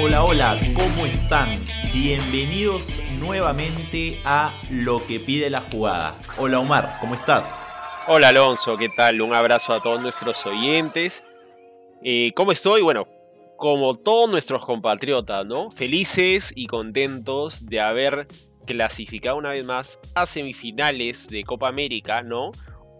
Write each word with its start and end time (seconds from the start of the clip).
Hola, 0.00 0.24
hola, 0.24 0.60
¿cómo 0.74 1.06
están? 1.06 1.64
Bienvenidos 1.92 3.00
nuevamente 3.18 4.20
a 4.24 4.52
Lo 4.70 5.04
que 5.06 5.18
pide 5.18 5.50
la 5.50 5.60
jugada. 5.60 6.18
Hola 6.38 6.60
Omar, 6.60 6.98
¿cómo 7.00 7.14
estás? 7.14 7.64
Hola 8.06 8.28
Alonso, 8.28 8.76
¿qué 8.76 8.88
tal? 8.88 9.20
Un 9.20 9.34
abrazo 9.34 9.72
a 9.72 9.80
todos 9.80 10.00
nuestros 10.00 10.46
oyentes. 10.46 11.24
Eh, 12.02 12.32
¿Cómo 12.34 12.52
estoy? 12.52 12.82
Bueno, 12.82 13.08
como 13.60 13.94
todos 13.94 14.30
nuestros 14.30 14.64
compatriotas, 14.64 15.44
¿no? 15.44 15.70
Felices 15.70 16.50
y 16.56 16.66
contentos 16.66 17.66
de 17.66 17.82
haber 17.82 18.26
clasificado 18.64 19.36
una 19.36 19.50
vez 19.50 19.66
más 19.66 20.00
a 20.14 20.24
semifinales 20.24 21.28
de 21.28 21.44
Copa 21.44 21.68
América, 21.68 22.22
¿no? 22.22 22.52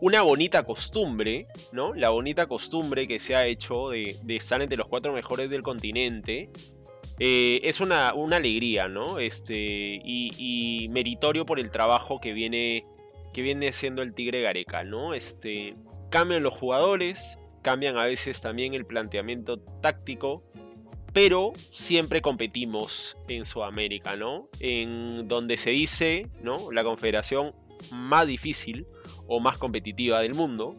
Una 0.03 0.21
bonita 0.21 0.63
costumbre, 0.65 1.47
¿no? 1.73 1.95
La 1.95 2.11
bonita 2.11 2.45
costumbre 2.45 3.09
que 3.09 3.19
se 3.19 3.35
ha 3.35 3.47
hecho 3.47 3.89
de, 3.89 4.21
estar 4.29 4.61
entre 4.61 4.77
los 4.77 4.87
cuatro 4.87 5.15
mejores 5.15 5.49
del 5.49 5.63
continente. 5.63 6.51
Eh, 7.19 7.61
es 7.65 7.81
una, 7.81 8.11
alegría, 8.11 8.87
¿no? 8.87 9.19
Este, 9.19 9.57
y, 9.57 10.31
y 10.37 10.91
meritorio 10.91 11.47
por 11.47 11.59
el 11.59 11.71
trabajo 11.71 12.21
que 12.21 12.35
viene 12.35 12.85
que 13.33 13.41
viene 13.41 13.73
siendo 13.73 14.03
el 14.03 14.13
Tigre 14.13 14.43
Gareca, 14.43 14.85
¿no? 14.85 15.15
Este, 15.15 15.75
cambian 16.11 16.43
los 16.43 16.55
jugadores, 16.55 17.39
cambian 17.63 17.99
a 17.99 18.05
veces 18.05 18.41
también 18.41 18.75
el 18.75 18.87
planteamiento 18.87 19.59
táctico, 19.59 20.43
pero 21.13 21.53
siempre 21.71 22.23
competimos 22.23 23.17
en 23.29 23.45
Sudamérica, 23.45 24.17
¿no? 24.17 24.49
En 24.61 25.29
donde 25.29 25.57
se 25.57 25.71
dice, 25.71 26.29
¿no? 26.43 26.71
La 26.71 26.85
confederación 26.85 27.53
más 27.91 28.27
difícil 28.27 28.87
o 29.27 29.41
más 29.41 29.57
competitiva 29.59 30.21
del 30.21 30.35
mundo. 30.35 30.77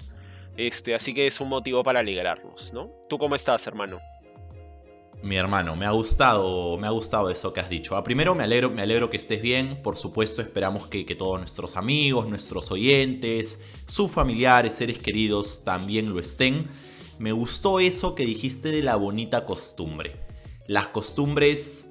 Este, 0.58 0.94
así 0.94 1.14
que 1.14 1.28
es 1.28 1.40
un 1.40 1.50
motivo 1.50 1.84
para 1.84 2.00
alegrarnos, 2.00 2.72
¿no? 2.74 2.92
¿Tú 3.10 3.18
cómo 3.18 3.36
estás, 3.36 3.66
hermano? 3.68 4.00
Mi 5.24 5.36
hermano, 5.36 5.76
me 5.76 5.86
ha 5.86 5.92
gustado, 5.92 6.78
me 6.78 6.88
ha 6.88 6.90
gustado 6.90 7.30
eso 7.30 7.54
que 7.54 7.60
has 7.60 7.70
dicho. 7.70 7.96
Ah, 7.96 8.04
primero 8.04 8.34
me 8.34 8.44
alegro, 8.44 8.72
me 8.72 8.82
alegro 8.82 9.12
que 9.12 9.18
estés 9.18 9.40
bien. 9.40 9.80
Por 9.84 9.96
supuesto, 9.96 10.42
esperamos 10.42 10.88
que, 10.88 11.04
todos 11.16 11.40
nuestros 11.40 11.78
amigos, 11.78 12.28
nuestros 12.28 12.72
oyentes, 12.72 13.64
sus 13.86 14.10
familiares, 14.10 14.74
seres 14.74 14.98
queridos 14.98 15.64
también 15.64 16.12
lo 16.12 16.20
estén. 16.20 16.68
Me 17.22 17.34
gustó 17.34 17.80
eso 17.80 18.16
que 18.16 18.26
dijiste 18.26 18.72
de 18.72 18.82
la 18.82 18.96
bonita 18.96 19.46
costumbre. 19.46 20.16
Las 20.66 20.88
costumbres, 20.88 21.88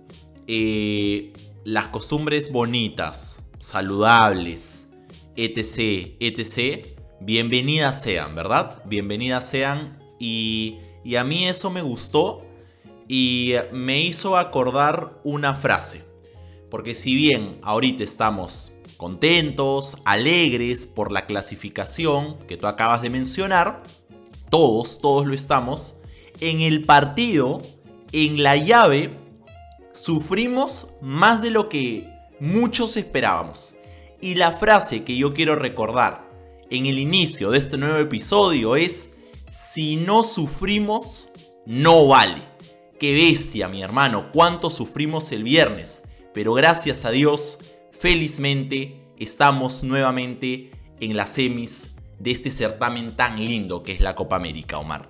eh, 0.48 1.33
las 1.62 1.86
costumbres 1.86 2.50
bonitas, 2.50 3.48
saludables, 3.61 4.92
etc, 5.36 6.17
etc. 6.19 6.84
Bienvenidas 7.20 8.03
sean, 8.03 8.34
¿verdad? 8.34 8.83
Bienvenidas 8.86 9.48
sean 9.48 10.01
y, 10.19 10.78
y 11.05 11.14
a 11.14 11.23
mí 11.23 11.47
eso 11.47 11.70
me 11.70 11.83
gustó 11.83 12.45
y 13.06 13.53
me 13.70 14.01
hizo 14.01 14.36
acordar 14.36 15.20
una 15.23 15.55
frase. 15.55 16.03
Porque 16.73 16.92
si 16.92 17.14
bien 17.14 17.61
ahorita 17.62 18.03
estamos 18.03 18.73
contentos, 18.97 19.97
alegres 20.05 20.86
por 20.86 21.12
la 21.12 21.27
clasificación 21.27 22.36
que 22.48 22.56
tú 22.56 22.67
acabas 22.67 23.01
de 23.01 23.11
mencionar, 23.11 23.84
todos, 24.50 25.00
todos 25.00 25.26
lo 25.26 25.34
estamos, 25.34 25.96
en 26.40 26.60
el 26.60 26.84
partido, 26.84 27.62
en 28.12 28.42
la 28.42 28.56
llave, 28.56 29.10
sufrimos 29.94 30.88
más 31.00 31.42
de 31.42 31.50
lo 31.50 31.68
que 31.68 32.08
muchos 32.40 32.96
esperábamos. 32.96 33.74
Y 34.20 34.34
la 34.34 34.52
frase 34.52 35.04
que 35.04 35.16
yo 35.16 35.32
quiero 35.32 35.56
recordar 35.56 36.28
en 36.70 36.86
el 36.86 36.98
inicio 36.98 37.50
de 37.50 37.58
este 37.58 37.78
nuevo 37.78 37.98
episodio 37.98 38.77
es, 38.77 39.14
si 39.56 39.96
no 39.96 40.24
sufrimos, 40.24 41.28
no 41.66 42.06
vale. 42.06 42.42
Qué 42.98 43.14
bestia, 43.14 43.68
mi 43.68 43.83
hermano, 43.83 44.30
cuánto 44.33 44.68
sufrimos 44.68 45.33
el 45.33 45.42
viernes. 45.42 46.02
Pero 46.34 46.52
gracias 46.52 47.05
a 47.05 47.10
Dios, 47.10 47.58
felizmente, 47.98 49.00
estamos 49.18 49.83
nuevamente 49.83 50.70
en 51.00 51.16
las 51.16 51.30
semis 51.30 51.90
de 52.20 52.31
este 52.31 52.51
certamen 52.51 53.17
tan 53.17 53.45
lindo 53.45 53.83
que 53.83 53.92
es 53.92 54.01
la 54.01 54.14
Copa 54.14 54.36
América, 54.36 54.79
Omar. 54.79 55.08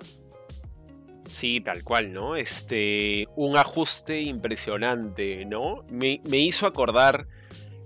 Sí, 1.27 1.61
tal 1.61 1.83
cual, 1.83 2.11
¿no? 2.11 2.35
Este, 2.35 3.27
un 3.35 3.55
ajuste 3.55 4.21
impresionante, 4.21 5.45
¿no? 5.45 5.83
Me, 5.89 6.19
me 6.25 6.39
hizo 6.39 6.65
acordar 6.65 7.27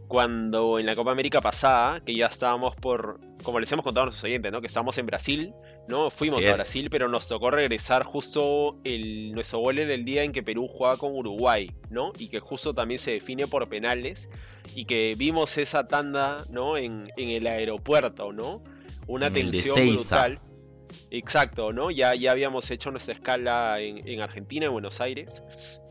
cuando 0.08 0.80
en 0.80 0.86
la 0.86 0.96
Copa 0.96 1.12
América 1.12 1.42
pasada, 1.42 2.00
que 2.00 2.16
ya 2.16 2.28
estábamos 2.28 2.76
por, 2.76 3.20
como 3.44 3.60
les 3.60 3.72
hemos 3.72 3.84
contado 3.84 4.04
a 4.04 4.06
nuestros 4.06 4.24
oyentes, 4.26 4.52
¿no? 4.52 4.62
Que 4.62 4.68
estábamos 4.68 4.98
en 4.98 5.06
Brasil, 5.06 5.54
¿no? 5.88 6.10
Fuimos 6.10 6.46
a 6.46 6.54
Brasil, 6.54 6.90
pero 6.90 7.08
nos 7.08 7.28
tocó 7.28 7.52
regresar 7.52 8.04
justo 8.04 8.80
el, 8.84 9.32
nuestro 9.32 9.60
gol 9.60 9.80
en 9.80 9.90
el 9.90 10.06
día 10.06 10.24
en 10.24 10.32
que 10.32 10.44
Perú 10.44 10.68
jugaba 10.68 10.98
con 10.98 11.16
Uruguay, 11.16 11.72
¿no? 11.90 12.12
Y 12.18 12.28
que 12.28 12.40
justo 12.40 12.74
también 12.74 13.00
se 13.00 13.12
define 13.12 13.48
por 13.48 13.68
penales 13.68 14.30
y 14.76 14.86
que 14.86 15.16
vimos 15.18 15.58
esa 15.58 15.88
tanda, 15.88 16.46
¿no? 16.50 16.78
En, 16.78 17.12
el 17.18 17.48
aeropuerto, 17.48 18.32
¿no? 18.32 18.64
Una 19.08 19.32
tensión 19.32 19.96
brutal. 19.96 20.40
Exacto, 21.12 21.74
¿no? 21.74 21.92
Ya, 21.92 22.16
ya 22.16 22.32
habíamos 22.32 22.70
hecho 22.72 22.92
nuestra 22.92 23.14
escala 23.14 23.80
en, 23.80 24.08
en 24.08 24.22
Argentina, 24.22 24.66
en 24.66 24.72
Buenos 24.72 25.02
Aires 25.02 25.44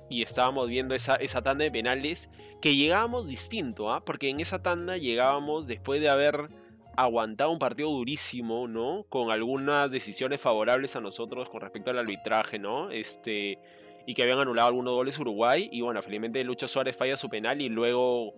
y 0.09 0.23
estábamos 0.23 0.69
viendo 0.69 0.95
esa, 0.95 1.17
esa 1.17 1.43
tanda 1.43 1.65
de 1.65 1.71
penales 1.71 2.31
que 2.61 2.77
llegábamos 2.77 3.27
distinto, 3.27 3.93
¿ah? 3.93 4.05
Porque 4.05 4.29
en 4.29 4.41
esa 4.41 4.63
tanda 4.63 4.97
llegábamos 4.97 5.67
después 5.67 6.01
de 6.01 6.09
haber 6.09 6.49
aguantado 6.97 7.51
un 7.51 7.59
partido 7.59 7.91
durísimo, 7.91 8.69
¿no? 8.69 9.05
Con 9.09 9.31
algunas 9.31 9.91
decisiones 9.91 10.41
favorables 10.41 10.95
a 10.97 11.01
nosotros 11.01 11.49
con 11.49 11.61
respecto 11.61 11.91
al 11.91 11.99
arbitraje, 11.99 12.59
¿no? 12.59 12.91
Este 12.91 13.59
y 14.07 14.15
que 14.15 14.23
habían 14.23 14.39
anulado 14.39 14.69
algunos 14.69 14.93
goles 14.95 15.19
Uruguay 15.19 15.69
y 15.73 15.81
bueno, 15.81 16.03
felizmente 16.03 16.45
Lucho 16.45 16.69
Suárez 16.69 16.95
falla 16.97 17.17
su 17.17 17.31
penal 17.31 17.63
y 17.63 17.71
luego 17.71 18.35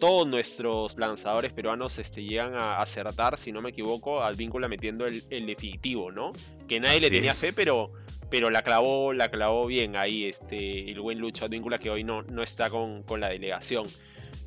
todos 0.00 0.26
nuestros 0.26 0.98
lanzadores 0.98 1.52
peruanos 1.52 1.98
este, 1.98 2.24
llegan 2.24 2.54
a 2.54 2.80
acertar, 2.80 3.38
si 3.38 3.52
no 3.52 3.62
me 3.62 3.70
equivoco, 3.70 4.22
al 4.22 4.34
vínculo 4.34 4.68
metiendo 4.68 5.06
el, 5.06 5.46
definitivo, 5.46 6.10
¿no? 6.10 6.32
Que 6.66 6.80
nadie 6.80 7.00
le 7.00 7.10
tenía 7.10 7.32
fe, 7.32 7.52
pero 7.52 7.90
pero 8.30 8.48
la 8.48 8.62
clavó, 8.62 9.12
la 9.12 9.28
clavó 9.28 9.66
bien 9.66 9.96
ahí 9.96 10.24
este, 10.24 10.88
el 10.88 11.00
buen 11.00 11.18
Lucho 11.18 11.44
Advíncula 11.44 11.80
que 11.80 11.90
hoy 11.90 12.04
no, 12.04 12.22
no 12.22 12.44
está 12.44 12.70
con, 12.70 13.04
la 13.18 13.28
delegación. 13.28 13.88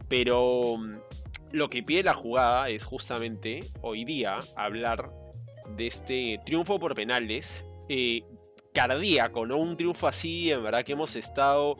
Pero 0.08 0.78
mm, 0.78 0.96
lo 1.52 1.70
que 1.70 1.84
pide 1.84 2.02
la 2.02 2.14
jugada 2.14 2.70
es 2.70 2.85
justamente 2.85 3.72
hoy 3.81 4.06
día 4.06 4.40
hablar 4.56 5.12
de 5.75 5.88
este 5.88 6.40
triunfo 6.46 6.80
por 6.80 6.96
penales 6.96 7.66
eh, 7.90 8.24
cardíaco, 8.74 9.46
¿no? 9.46 9.58
Un 9.58 9.75
triunfo 9.75 10.08
así, 10.08 10.50
en 10.52 10.64
verdad 10.64 10.84
que 10.84 10.94
hemos 10.94 11.16
estado... 11.16 11.78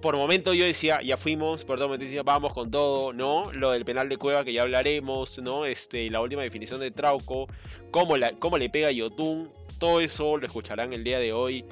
Por 0.00 0.16
momento 0.16 0.52
yo 0.54 0.64
decía, 0.64 1.00
ya 1.02 1.16
fuimos, 1.16 1.64
por 1.64 1.76
todo 1.76 1.88
momento 1.88 2.04
decía, 2.04 2.22
vamos 2.22 2.52
con 2.52 2.70
todo, 2.70 3.12
¿no? 3.12 3.50
Lo 3.52 3.70
del 3.70 3.84
penal 3.84 4.08
de 4.08 4.18
Cueva 4.18 4.44
que 4.44 4.52
ya 4.52 4.62
hablaremos, 4.62 5.38
¿no? 5.38 5.64
Este, 5.64 6.10
la 6.10 6.20
última 6.20 6.42
definición 6.42 6.80
de 6.80 6.90
Trauco, 6.90 7.46
cómo, 7.90 8.16
la, 8.16 8.32
cómo 8.32 8.58
le 8.58 8.68
pega 8.68 8.88
a 8.88 8.92
Yotun, 8.92 9.48
todo 9.78 10.00
eso 10.00 10.36
lo 10.36 10.46
escucharán 10.46 10.92
el 10.92 11.04
día 11.04 11.18
de 11.18 11.32
hoy 11.32 11.64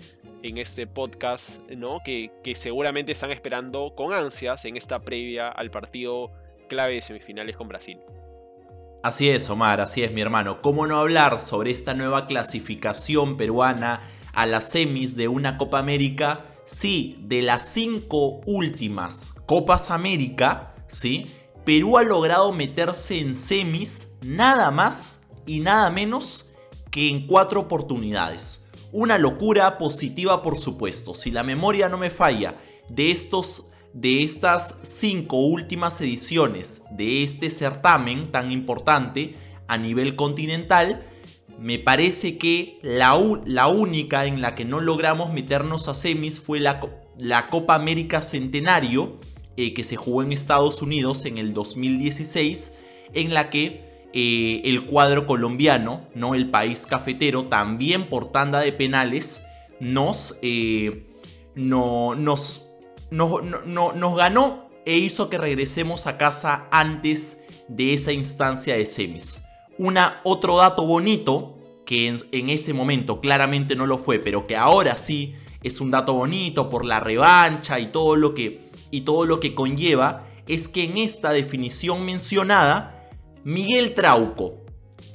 en 0.43 0.59
este 0.59 0.87
podcast, 0.87 1.59
¿no? 1.71 2.01
Que, 2.05 2.31
seguramente 2.55 3.13
están 3.13 3.31
esperando 3.31 3.95
con 3.97 4.13
ansias 4.13 4.65
en 4.67 4.77
esta 4.77 5.01
previa 5.01 5.49
al 5.49 5.71
partido 5.71 6.31
clave 6.69 6.95
de 6.95 7.03
semifinales 7.03 7.57
con 7.57 7.69
Brasil. 7.69 7.99
Así 9.03 9.31
es, 9.31 9.49
Omar, 9.49 9.81
así 9.81 10.03
es, 10.03 10.13
mi 10.13 10.21
hermano. 10.21 10.61
¿Cómo 10.61 10.87
no 10.87 10.99
hablar 10.99 11.41
sobre 11.41 11.71
esta 11.71 11.95
nueva 11.95 12.27
clasificación 12.27 13.37
peruana 13.37 14.03
a 14.33 14.47
las 14.47 14.71
semis 14.71 15.17
de 15.17 15.29
una 15.29 15.57
Copa 15.57 15.79
América? 15.79 16.41
Sí, 16.67 17.17
de 17.21 17.43
las 17.43 17.69
cinco 17.69 18.41
últimas 18.47 19.35
Copas 19.47 19.91
América, 19.91 20.75
¿sí? 20.89 21.27
Perú 21.65 21.99
ha 21.99 22.03
logrado 22.03 22.53
meterse 22.53 23.21
en 23.21 23.37
semis 23.37 24.13
nada 24.22 24.71
más 24.71 25.22
y 25.47 25.61
nada 25.61 25.91
menos 25.91 26.51
que 26.91 27.09
en 27.09 27.27
cuatro 27.27 27.61
oportunidades. 27.61 28.66
Una 28.93 29.19
locura 29.19 29.77
positiva 29.77 30.43
por 30.43 30.59
supuesto. 30.59 31.15
Si 31.15 31.31
la 31.31 31.43
memoria 31.43 31.89
no 31.89 31.99
me 31.99 32.11
falla, 32.11 32.55
de 32.89 33.10
estos 33.10 33.67
de 33.93 34.25
estas 34.25 34.81
cinco 34.83 35.37
últimas 35.37 36.01
ediciones 36.01 36.83
de 36.91 37.22
este 37.22 37.49
certamen 37.49 38.33
tan 38.33 38.51
importante 38.51 39.37
a 39.69 39.78
nivel 39.78 40.17
continental, 40.17 41.07
me 41.59 41.78
parece 41.78 42.39
que 42.39 42.78
la, 42.83 43.18
la 43.47 43.66
única 43.68 44.27
en 44.27 44.41
la 44.41 44.54
que 44.54 44.65
no 44.65 44.80
logramos 44.80 45.33
meternos 45.33 45.89
a 45.89 45.95
semis 45.95 46.41
fue 46.41 46.60
la, 46.60 46.80
la 47.18 47.48
Copa 47.48 47.74
América 47.74 48.22
Centenario, 48.22 49.18
eh, 49.56 49.72
que 49.74 49.84
se 49.84 49.97
jugó 49.97 50.22
en 50.22 50.33
Estados 50.33 50.83
Unidos 50.83 51.24
en 51.24 51.39
el 51.39 51.54
2016, 51.54 52.72
en 53.12 53.34
la 53.34 53.51
que 53.51 54.09
eh, 54.12 54.62
el 54.65 54.86
cuadro 54.86 55.27
colombiano, 55.27 56.03
¿no? 56.15 56.34
el 56.34 56.51
país 56.51 56.86
cafetero, 56.86 57.47
también 57.47 58.09
por 58.09 58.33
tanda 58.33 58.60
de 58.60 58.72
penales, 58.72 59.45
nos, 59.80 60.39
eh, 60.42 61.07
no, 61.54 62.15
nos, 62.15 62.71
nos 63.10 64.16
ganó 64.16 64.66
e 64.84 64.97
hizo 64.98 65.30
que 65.30 65.39
regresemos 65.39 66.07
a 66.07 66.18
casa 66.18 66.66
antes 66.71 67.42
de 67.68 67.95
esa 67.95 68.12
instancia 68.12 68.77
de 68.77 68.86
semis. 68.86 69.44
Una, 69.78 70.21
otro 70.24 70.59
dato 70.59 70.86
bonito, 70.86 71.54
que 71.84 72.09
en, 72.09 72.48
ese 72.50 72.72
momento 72.72 73.21
claramente 73.21 73.76
no 73.76 73.86
lo 73.86 73.98
fue, 73.98 74.18
pero 74.18 74.47
que 74.47 74.56
ahora 74.56 74.97
sí 74.98 75.34
es 75.62 75.80
un 75.80 75.91
dato 75.91 76.15
bonito 76.15 76.71
por 76.71 76.84
la 76.84 77.00
revancha 77.00 77.78
y 77.80 77.86
todo 77.86 78.16
lo 78.16 78.34
que, 78.34 78.71
y 78.91 79.03
todo 79.03 79.26
lo 79.26 79.41
que 79.41 79.54
conlleva, 79.54 80.26
es 80.47 80.68
que 80.68 80.84
en 80.84 80.98
esta 80.98 81.32
definición 81.32 82.04
mencionada, 82.04 83.10
Miguel 83.44 83.94
Trauco 83.94 84.65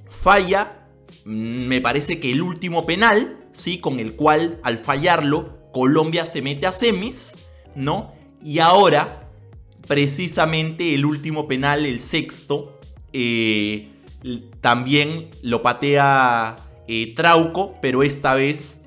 falla, 0.09 0.87
mm, 1.25 1.67
me 1.67 1.81
parece 1.81 2.19
que 2.19 2.31
el 2.31 2.41
último 2.41 2.85
penal, 2.85 3.37
¿sí? 3.53 3.79
Con 3.79 3.99
el 3.99 4.15
cual 4.15 4.59
al 4.63 4.77
fallarlo, 4.77 5.59
Colombia 5.71 6.25
se 6.25 6.41
mete 6.41 6.65
a 6.65 6.73
semis, 6.73 7.35
¿no? 7.75 8.13
Y 8.43 8.59
ahora, 8.59 9.29
precisamente 9.87 10.93
el 10.93 11.05
último 11.05 11.47
penal, 11.47 11.85
el 11.85 11.99
sexto, 11.99 12.79
eh, 13.13 13.89
también 14.61 15.29
lo 15.41 15.61
patea 15.61 16.57
eh, 16.87 17.13
Trauco, 17.15 17.77
pero 17.81 18.03
esta 18.03 18.33
vez, 18.33 18.83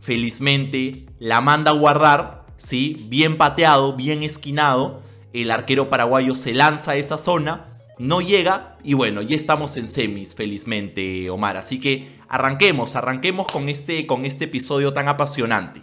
felizmente, 0.00 1.06
la 1.18 1.40
manda 1.40 1.72
a 1.72 1.74
guardar, 1.74 2.44
¿sí? 2.56 3.06
Bien 3.08 3.36
pateado, 3.36 3.94
bien 3.94 4.22
esquinado. 4.22 5.02
El 5.32 5.50
arquero 5.50 5.90
paraguayo 5.90 6.34
se 6.34 6.54
lanza 6.54 6.92
a 6.92 6.96
esa 6.96 7.18
zona, 7.18 7.66
no 7.98 8.20
llega 8.20 8.78
y 8.82 8.94
bueno, 8.94 9.22
ya 9.22 9.36
estamos 9.36 9.76
en 9.76 9.88
semis, 9.88 10.34
felizmente, 10.34 11.28
Omar. 11.30 11.56
Así 11.56 11.80
que 11.80 12.18
arranquemos, 12.28 12.96
arranquemos 12.96 13.46
con 13.46 13.68
este, 13.68 14.06
con 14.06 14.24
este 14.24 14.46
episodio 14.46 14.92
tan 14.92 15.08
apasionante. 15.08 15.82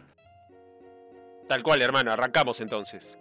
Tal 1.48 1.64
cual, 1.64 1.82
hermano, 1.82 2.12
arrancamos 2.12 2.60
entonces. 2.60 3.18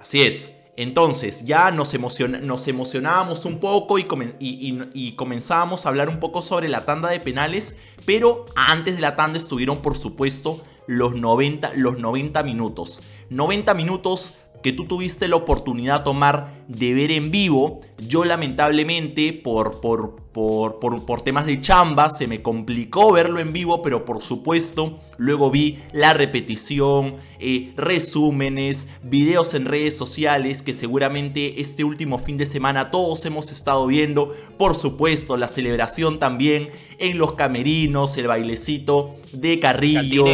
Así 0.00 0.22
es. 0.22 0.59
Entonces 0.76 1.44
ya 1.44 1.70
nos, 1.70 1.94
emocionábamos 1.94 3.44
un 3.44 3.60
poco 3.60 3.98
y, 3.98 4.06
y, 4.38 5.12
comenzábamos 5.12 5.84
a 5.84 5.88
hablar 5.88 6.08
un 6.08 6.20
poco 6.20 6.42
sobre 6.42 6.68
la 6.68 6.84
tanda 6.84 7.10
de 7.10 7.20
penales, 7.20 7.78
pero 8.06 8.46
antes 8.54 8.96
de 8.96 9.00
la 9.02 9.16
tanda 9.16 9.38
estuvieron 9.38 9.82
por 9.82 9.96
supuesto 9.96 10.62
los 10.86 11.14
90, 11.14 11.72
los 11.76 11.98
90 11.98 12.42
minutos. 12.42 13.02
90 13.28 13.74
minutos 13.74 14.38
que 14.62 14.72
tú 14.72 14.84
tuviste 14.84 15.28
la 15.28 15.36
oportunidad 15.36 16.04
tomar 16.04 16.60
de 16.68 16.94
ver 16.94 17.10
en 17.10 17.30
vivo. 17.30 17.80
Yo 17.98 18.24
lamentablemente 18.24 19.32
por, 19.32 19.80
por, 19.80 20.16
por, 20.32 20.78
por, 20.78 21.22
temas 21.22 21.46
de 21.46 21.60
chamba 21.60 22.10
se 22.10 22.26
me 22.26 22.42
complicó 22.42 23.12
verlo 23.12 23.40
en 23.40 23.52
vivo, 23.52 23.82
pero 23.82 24.04
por 24.04 24.22
supuesto 24.22 25.00
luego 25.16 25.50
vi 25.50 25.78
la 25.92 26.14
repetición, 26.14 27.16
eh, 27.38 27.72
resúmenes, 27.76 28.88
videos 29.02 29.54
en 29.54 29.64
redes 29.64 29.96
sociales 29.96 30.62
que 30.62 30.72
seguramente 30.72 31.60
este 31.60 31.82
último 31.82 32.18
fin 32.18 32.36
de 32.36 32.46
semana 32.46 32.90
todos 32.90 33.24
hemos 33.24 33.50
estado 33.50 33.86
viendo. 33.86 34.36
Por 34.58 34.76
supuesto 34.76 35.36
la 35.36 35.48
celebración 35.48 36.18
también 36.18 36.70
en 36.98 37.18
los 37.18 37.32
camerinos, 37.32 38.16
el 38.16 38.26
bailecito 38.28 39.16
de 39.32 39.58
Carrillo. 39.58 40.24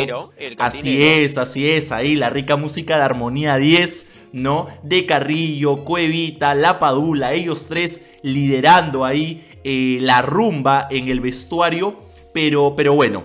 Así 0.58 1.02
es, 1.02 1.38
así 1.38 1.68
es, 1.68 1.92
ahí 1.92 2.16
la 2.16 2.30
rica 2.30 2.56
música 2.56 2.96
de 2.96 3.04
Armonía 3.04 3.56
10 3.56 4.15
¿no? 4.32 4.68
De 4.82 5.06
Carrillo, 5.06 5.84
Cuevita, 5.84 6.54
La 6.54 6.78
Padula, 6.78 7.32
ellos 7.32 7.66
tres 7.66 8.04
liderando 8.22 9.04
ahí 9.04 9.46
eh, 9.64 9.98
la 10.00 10.22
rumba 10.22 10.86
en 10.90 11.08
el 11.08 11.20
vestuario. 11.20 11.96
Pero, 12.32 12.74
pero 12.76 12.94
bueno, 12.94 13.24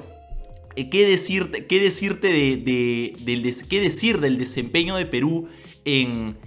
eh, 0.76 0.90
¿qué 0.90 1.06
decirte, 1.06 1.66
qué 1.66 1.80
decirte 1.80 2.28
de, 2.30 3.16
del, 3.20 3.56
qué 3.68 3.82
decir 3.82 4.20
del 4.20 4.38
desempeño 4.38 4.96
de 4.96 5.06
Perú 5.06 5.50
en, 5.86 6.38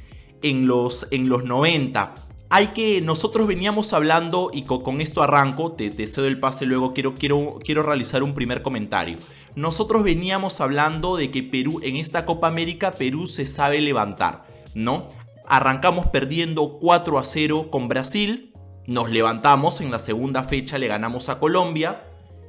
en, 0.42 0.66
los, 0.66 1.06
en 1.10 1.28
los 1.28 1.44
90? 1.44 2.14
Hay 2.50 2.68
que, 2.68 3.00
nosotros 3.00 3.46
veníamos 3.46 3.92
hablando, 3.92 4.50
y 4.52 4.62
con, 4.62 5.00
esto 5.00 5.22
arranco, 5.22 5.72
te, 5.72 5.90
te, 5.90 6.06
cedo 6.06 6.26
el 6.26 6.38
pase, 6.38 6.66
luego 6.66 6.94
quiero, 6.94 7.16
quiero, 7.16 7.58
quiero 7.64 7.82
realizar 7.82 8.22
un 8.22 8.34
primer 8.34 8.62
comentario. 8.62 9.18
Nosotros 9.56 10.02
veníamos 10.02 10.60
hablando 10.60 11.16
de 11.16 11.30
que 11.30 11.42
Perú, 11.42 11.80
en 11.82 11.96
esta 11.96 12.26
Copa 12.26 12.48
América, 12.48 12.92
Perú 12.92 13.26
se 13.26 13.46
sabe 13.46 13.80
levantar. 13.80 14.44
¿no? 14.74 15.10
Arrancamos 15.46 16.06
perdiendo 16.06 16.78
4 16.80 17.18
a 17.18 17.24
0 17.24 17.68
con 17.70 17.88
Brasil, 17.88 18.52
nos 18.86 19.10
levantamos, 19.10 19.80
en 19.80 19.90
la 19.90 19.98
segunda 19.98 20.42
fecha 20.42 20.78
le 20.78 20.88
ganamos 20.88 21.28
a 21.28 21.38
Colombia, 21.38 22.02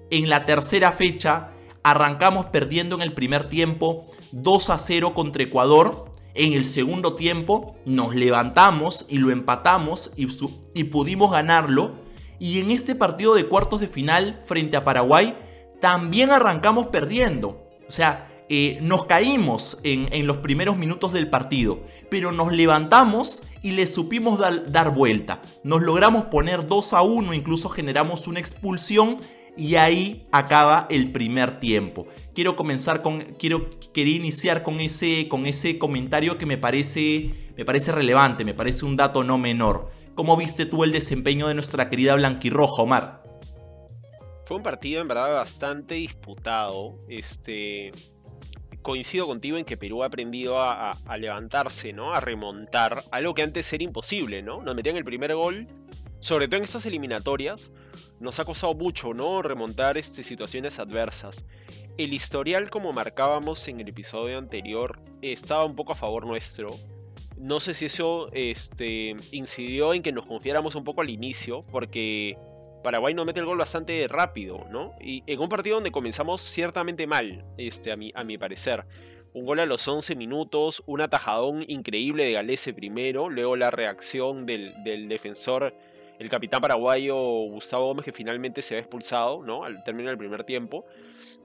en 0.09 0.29
la 0.29 0.45
tercera 0.45 0.91
fecha 0.91 1.51
arrancamos 1.83 2.47
perdiendo 2.47 2.95
en 2.95 3.01
el 3.01 3.13
primer 3.13 3.47
tiempo 3.47 4.11
2 4.31 4.69
a 4.71 4.79
0 4.79 5.13
contra 5.13 5.43
Ecuador, 5.43 6.11
en 6.33 6.53
el 6.53 6.65
segundo 6.65 7.15
tiempo 7.15 7.75
nos 7.85 8.15
levantamos 8.15 9.05
y 9.07 9.19
lo 9.19 9.31
empatamos 9.31 10.11
y, 10.17 10.27
y 10.73 10.85
pudimos 10.85 11.31
ganarlo, 11.31 11.95
y 12.39 12.59
en 12.59 12.71
este 12.71 12.95
partido 12.95 13.35
de 13.35 13.45
cuartos 13.45 13.79
de 13.79 13.87
final 13.87 14.41
frente 14.45 14.75
a 14.75 14.83
Paraguay 14.83 15.37
también 15.79 16.31
arrancamos 16.31 16.87
perdiendo. 16.87 17.61
O 17.87 17.91
sea, 17.91 18.29
eh, 18.47 18.77
nos 18.81 19.05
caímos 19.05 19.79
en, 19.81 20.27
los 20.27 20.37
primeros 20.37 20.77
minutos 20.77 21.13
del 21.13 21.29
partido, 21.29 21.79
pero 22.11 22.31
nos 22.31 22.53
levantamos 22.53 23.41
y 23.63 23.71
le 23.71 23.87
supimos 23.87 24.39
dar 24.39 24.93
vuelta. 24.93 25.41
Nos 25.63 25.81
logramos 25.81 26.25
poner 26.25 26.67
2 26.67 26.93
a 26.93 27.01
1, 27.01 27.33
incluso 27.33 27.69
generamos 27.69 28.27
una 28.27 28.39
expulsión 28.39 29.17
y 29.57 29.75
ahí 29.75 30.27
acaba 30.31 30.85
el 30.91 31.11
primer 31.11 31.59
tiempo. 31.59 32.07
Quiero 32.35 32.55
comenzar 32.55 33.01
con, 33.01 33.21
quiero, 33.39 33.69
quería 33.93 34.15
iniciar 34.15 34.61
con 34.61 34.79
ese, 34.79 35.27
con 35.27 35.47
ese 35.47 35.79
comentario 35.79 36.37
que 36.37 36.45
me 36.45 36.57
parece, 36.57 37.31
me 37.57 37.65
parece 37.65 37.91
relevante, 37.91 38.45
me 38.45 38.53
parece 38.53 38.85
un 38.85 38.95
dato 38.95 39.23
no 39.23 39.39
menor. 39.39 39.89
¿Cómo 40.13 40.37
viste 40.37 40.67
tú 40.67 40.83
el 40.83 40.91
desempeño 40.91 41.47
de 41.47 41.55
nuestra 41.55 41.89
querida 41.89 42.13
Blanquirroja, 42.15 42.83
Omar? 42.83 43.24
Fue 44.45 44.57
un 44.57 44.63
partido 44.63 45.01
en 45.01 45.07
verdad 45.07 45.33
bastante 45.33 45.95
disputado. 45.95 46.97
Este, 47.09 47.91
coincido 48.83 49.25
contigo 49.25 49.57
en 49.57 49.65
que 49.65 49.75
Perú 49.75 50.03
ha 50.03 50.05
aprendido 50.05 50.61
a, 50.61 50.95
levantarse, 51.17 51.91
¿no? 51.91 52.13
A 52.13 52.19
remontar, 52.19 53.03
algo 53.09 53.33
que 53.33 53.41
antes 53.41 53.73
era 53.73 53.83
imposible, 53.83 54.43
¿no? 54.43 54.61
Nos 54.61 54.75
metían 54.75 54.97
el 54.97 55.03
primer 55.03 55.33
gol, 55.33 55.67
sobre 56.19 56.47
todo 56.47 56.57
en 56.57 56.65
estas 56.65 56.85
eliminatorias, 56.85 57.71
nos 58.19 58.39
ha 58.39 58.45
costado 58.45 58.75
mucho, 58.75 59.15
¿no? 59.15 59.41
Remontar 59.41 59.97
este, 59.97 60.21
situaciones 60.21 60.77
adversas. 60.77 61.43
El 61.97 62.13
historial, 62.13 62.69
como 62.69 62.93
marcábamos 62.93 63.67
en 63.67 63.79
el 63.79 63.89
episodio 63.89 64.37
anterior, 64.37 65.01
estaba 65.23 65.65
un 65.65 65.75
poco 65.75 65.93
a 65.93 65.95
favor 65.95 66.27
nuestro. 66.27 66.69
No 67.35 67.59
sé 67.59 67.73
si 67.73 67.85
eso 67.85 68.29
este, 68.31 69.15
incidió 69.31 69.95
en 69.95 70.03
que 70.03 70.11
nos 70.11 70.27
confiáramos 70.27 70.75
un 70.75 70.83
poco 70.83 71.01
al 71.01 71.09
inicio, 71.09 71.65
porque 71.65 72.37
Paraguay 72.85 73.15
nos 73.15 73.25
mete 73.25 73.39
el 73.39 73.47
gol 73.47 73.57
bastante 73.57 74.07
rápido, 74.07 74.67
¿no? 74.69 74.93
Y 75.01 75.23
en 75.25 75.39
un 75.39 75.49
partido 75.49 75.77
donde 75.77 75.91
comenzamos 75.91 76.39
ciertamente 76.41 77.07
mal, 77.07 77.43
este, 77.57 77.91
a, 77.91 77.95
mi, 77.95 78.11
a 78.13 78.23
mi 78.23 78.37
parecer. 78.37 78.85
Un 79.33 79.43
gol 79.43 79.59
a 79.59 79.65
los 79.65 79.87
11 79.87 80.15
minutos, 80.15 80.83
un 80.85 81.01
atajadón 81.01 81.65
increíble 81.67 82.25
de 82.25 82.33
Galese 82.33 82.75
primero, 82.75 83.27
luego 83.27 83.55
la 83.55 83.71
reacción 83.71 84.45
del, 84.45 84.75
defensor, 85.09 85.73
el 86.19 86.29
capitán 86.29 86.61
paraguayo 86.61 87.15
Gustavo 87.15 87.87
Gómez, 87.87 88.05
que 88.05 88.13
finalmente 88.13 88.61
se 88.61 88.75
ve 88.75 88.81
expulsado, 88.81 89.41
¿no? 89.41 89.63
Al 89.63 89.83
término 89.83 90.09
del 90.09 90.19
primer 90.19 90.43
tiempo. 90.43 90.85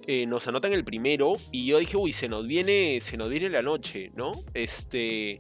Eh, 0.07 0.27
nos 0.27 0.47
anotan 0.47 0.75
el 0.75 0.85
primero 0.85 1.37
y 1.51 1.65
yo 1.65 1.79
dije, 1.79 1.97
uy, 1.97 2.13
se 2.13 2.29
nos 2.29 2.47
viene, 2.47 3.01
se 3.01 3.17
nos 3.17 3.31
viene 3.31 3.49
la 3.49 3.63
noche, 3.63 4.11
¿no? 4.15 4.33
Este. 4.53 5.39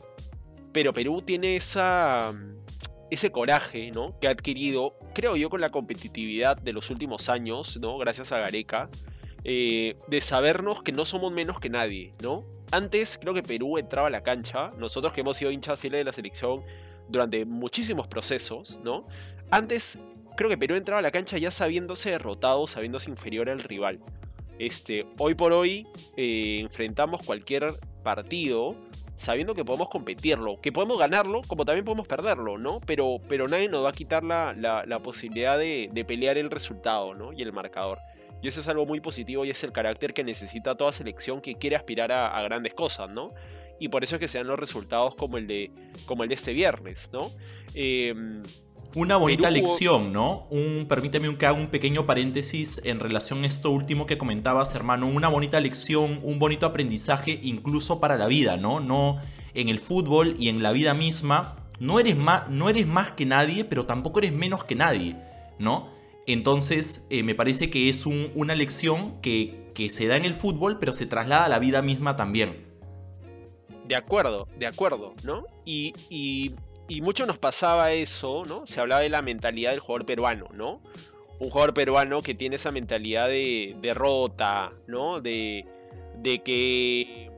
Pero 0.72 0.94
Perú 0.94 1.20
tiene 1.20 1.56
esa 1.56 2.32
ese 3.10 3.30
coraje 3.30 3.90
¿no? 3.90 4.18
que 4.20 4.28
ha 4.28 4.30
adquirido, 4.30 4.96
creo 5.14 5.36
yo, 5.36 5.50
con 5.50 5.60
la 5.60 5.70
competitividad 5.70 6.56
de 6.56 6.72
los 6.72 6.90
últimos 6.90 7.28
años, 7.28 7.78
¿no? 7.80 7.98
gracias 7.98 8.32
a 8.32 8.38
Gareca, 8.38 8.88
eh, 9.44 9.96
de 10.08 10.20
sabernos 10.20 10.82
que 10.82 10.92
no 10.92 11.04
somos 11.04 11.32
menos 11.32 11.60
que 11.60 11.68
nadie. 11.68 12.14
¿no? 12.22 12.44
Antes 12.70 13.18
creo 13.20 13.34
que 13.34 13.42
Perú 13.42 13.78
entraba 13.78 14.08
a 14.08 14.10
la 14.10 14.22
cancha, 14.22 14.72
nosotros 14.78 15.12
que 15.12 15.22
hemos 15.22 15.36
sido 15.36 15.50
hinchas 15.50 15.78
fieles 15.78 15.98
de 15.98 16.04
la 16.04 16.12
selección 16.12 16.62
durante 17.08 17.44
muchísimos 17.44 18.06
procesos, 18.06 18.78
¿no? 18.84 19.04
antes 19.50 19.98
creo 20.36 20.48
que 20.48 20.56
Perú 20.56 20.76
entraba 20.76 21.00
a 21.00 21.02
la 21.02 21.10
cancha 21.10 21.38
ya 21.38 21.50
sabiéndose 21.50 22.10
derrotado, 22.10 22.66
sabiéndose 22.66 23.10
inferior 23.10 23.50
al 23.50 23.60
rival. 23.60 24.00
Este, 24.58 25.06
hoy 25.18 25.34
por 25.34 25.52
hoy 25.52 25.86
eh, 26.16 26.58
enfrentamos 26.60 27.22
cualquier 27.22 27.80
partido 28.02 28.76
sabiendo 29.20 29.54
que 29.54 29.66
podemos 29.66 29.90
competirlo, 29.90 30.58
que 30.62 30.72
podemos 30.72 30.98
ganarlo, 30.98 31.42
como 31.46 31.66
también 31.66 31.84
podemos 31.84 32.08
perderlo, 32.08 32.56
¿no? 32.56 32.80
Pero, 32.86 33.18
pero 33.28 33.48
nadie 33.48 33.68
nos 33.68 33.84
va 33.84 33.90
a 33.90 33.92
quitar 33.92 34.24
la, 34.24 34.54
la, 34.54 34.98
posibilidad 35.00 35.58
de, 35.58 36.04
pelear 36.08 36.38
el 36.38 36.50
resultado, 36.50 37.12
¿no? 37.14 37.30
Y 37.34 37.42
el 37.42 37.52
marcador. 37.52 37.98
Y 38.40 38.48
eso 38.48 38.60
es 38.60 38.68
algo 38.68 38.86
muy 38.86 39.00
positivo 39.00 39.44
y 39.44 39.50
es 39.50 39.62
el 39.62 39.72
carácter 39.72 40.14
que 40.14 40.24
necesita 40.24 40.74
toda 40.74 40.90
selección 40.92 41.42
que 41.42 41.54
quiere 41.56 41.76
aspirar 41.76 42.10
a, 42.10 42.40
grandes 42.40 42.72
cosas, 42.72 43.10
¿no? 43.10 43.34
Y 43.78 43.88
por 43.88 44.04
eso 44.04 44.16
es 44.16 44.20
que 44.20 44.28
se 44.28 44.38
dan 44.38 44.46
los 44.46 44.58
resultados 44.58 45.14
como 45.16 45.36
el 45.36 45.46
de, 45.46 45.70
como 46.06 46.22
el 46.22 46.30
de 46.30 46.36
este 46.36 46.54
viernes, 46.54 47.10
¿no? 47.12 47.30
Eh, 47.74 48.14
una 48.94 49.16
bonita 49.16 49.50
lección, 49.50 50.12
¿no? 50.12 50.46
Un, 50.50 50.86
permíteme 50.88 51.36
que 51.36 51.46
haga 51.46 51.58
un 51.58 51.68
pequeño 51.68 52.06
paréntesis 52.06 52.80
en 52.84 53.00
relación 53.00 53.44
a 53.44 53.46
esto 53.46 53.70
último 53.70 54.06
que 54.06 54.18
comentabas, 54.18 54.74
hermano. 54.74 55.06
Una 55.06 55.28
bonita 55.28 55.60
lección, 55.60 56.20
un 56.22 56.38
bonito 56.38 56.66
aprendizaje 56.66 57.38
incluso 57.42 58.00
para 58.00 58.16
la 58.16 58.26
vida, 58.26 58.56
¿no? 58.56 58.80
No 58.80 59.18
en 59.54 59.68
el 59.68 59.78
fútbol 59.78 60.36
y 60.38 60.48
en 60.48 60.62
la 60.62 60.72
vida 60.72 60.94
misma, 60.94 61.56
no 61.78 61.98
eres 61.98 62.16
más, 62.16 62.48
no 62.48 62.68
eres 62.68 62.86
más 62.86 63.10
que 63.10 63.26
nadie, 63.26 63.64
pero 63.64 63.86
tampoco 63.86 64.18
eres 64.18 64.32
menos 64.32 64.64
que 64.64 64.74
nadie, 64.74 65.16
¿no? 65.58 65.88
Entonces, 66.26 67.06
eh, 67.10 67.22
me 67.22 67.34
parece 67.34 67.70
que 67.70 67.88
es 67.88 68.06
una 68.06 68.54
lección 68.54 69.20
que, 69.20 69.70
que 69.74 69.90
se 69.90 70.06
da 70.06 70.16
en 70.16 70.24
el 70.24 70.34
fútbol, 70.34 70.78
pero 70.78 70.92
se 70.92 71.06
traslada 71.06 71.44
a 71.44 71.48
la 71.48 71.58
vida 71.58 71.82
misma 71.82 72.16
también. 72.16 72.66
De 73.88 73.96
acuerdo, 73.96 74.46
de 74.56 74.66
acuerdo, 74.66 75.14
¿no? 75.24 75.44
Y, 75.64 75.94
y, 76.08 76.54
y, 76.90 77.00
mucho 77.00 77.26
nos 77.26 77.38
pasaba 77.38 77.92
eso, 77.92 78.44
¿no? 78.46 78.66
Se 78.66 78.80
hablaba 78.80 79.00
de 79.02 79.08
la 79.08 79.22
mentalidad 79.22 79.70
del 79.70 79.80
jugador 79.80 80.06
peruano, 80.06 80.48
¿no? 80.52 80.82
Un 81.38 81.50
jugador 81.50 81.72
peruano 81.72 82.22
que 82.22 82.34
tiene 82.34 82.56
esa 82.56 82.70
mentalidad 82.70 83.28
de 83.28 83.76
derrota, 83.80 84.70
¿no? 84.86 85.20
De, 85.20 85.64
de 86.18 86.42
que 86.42 87.30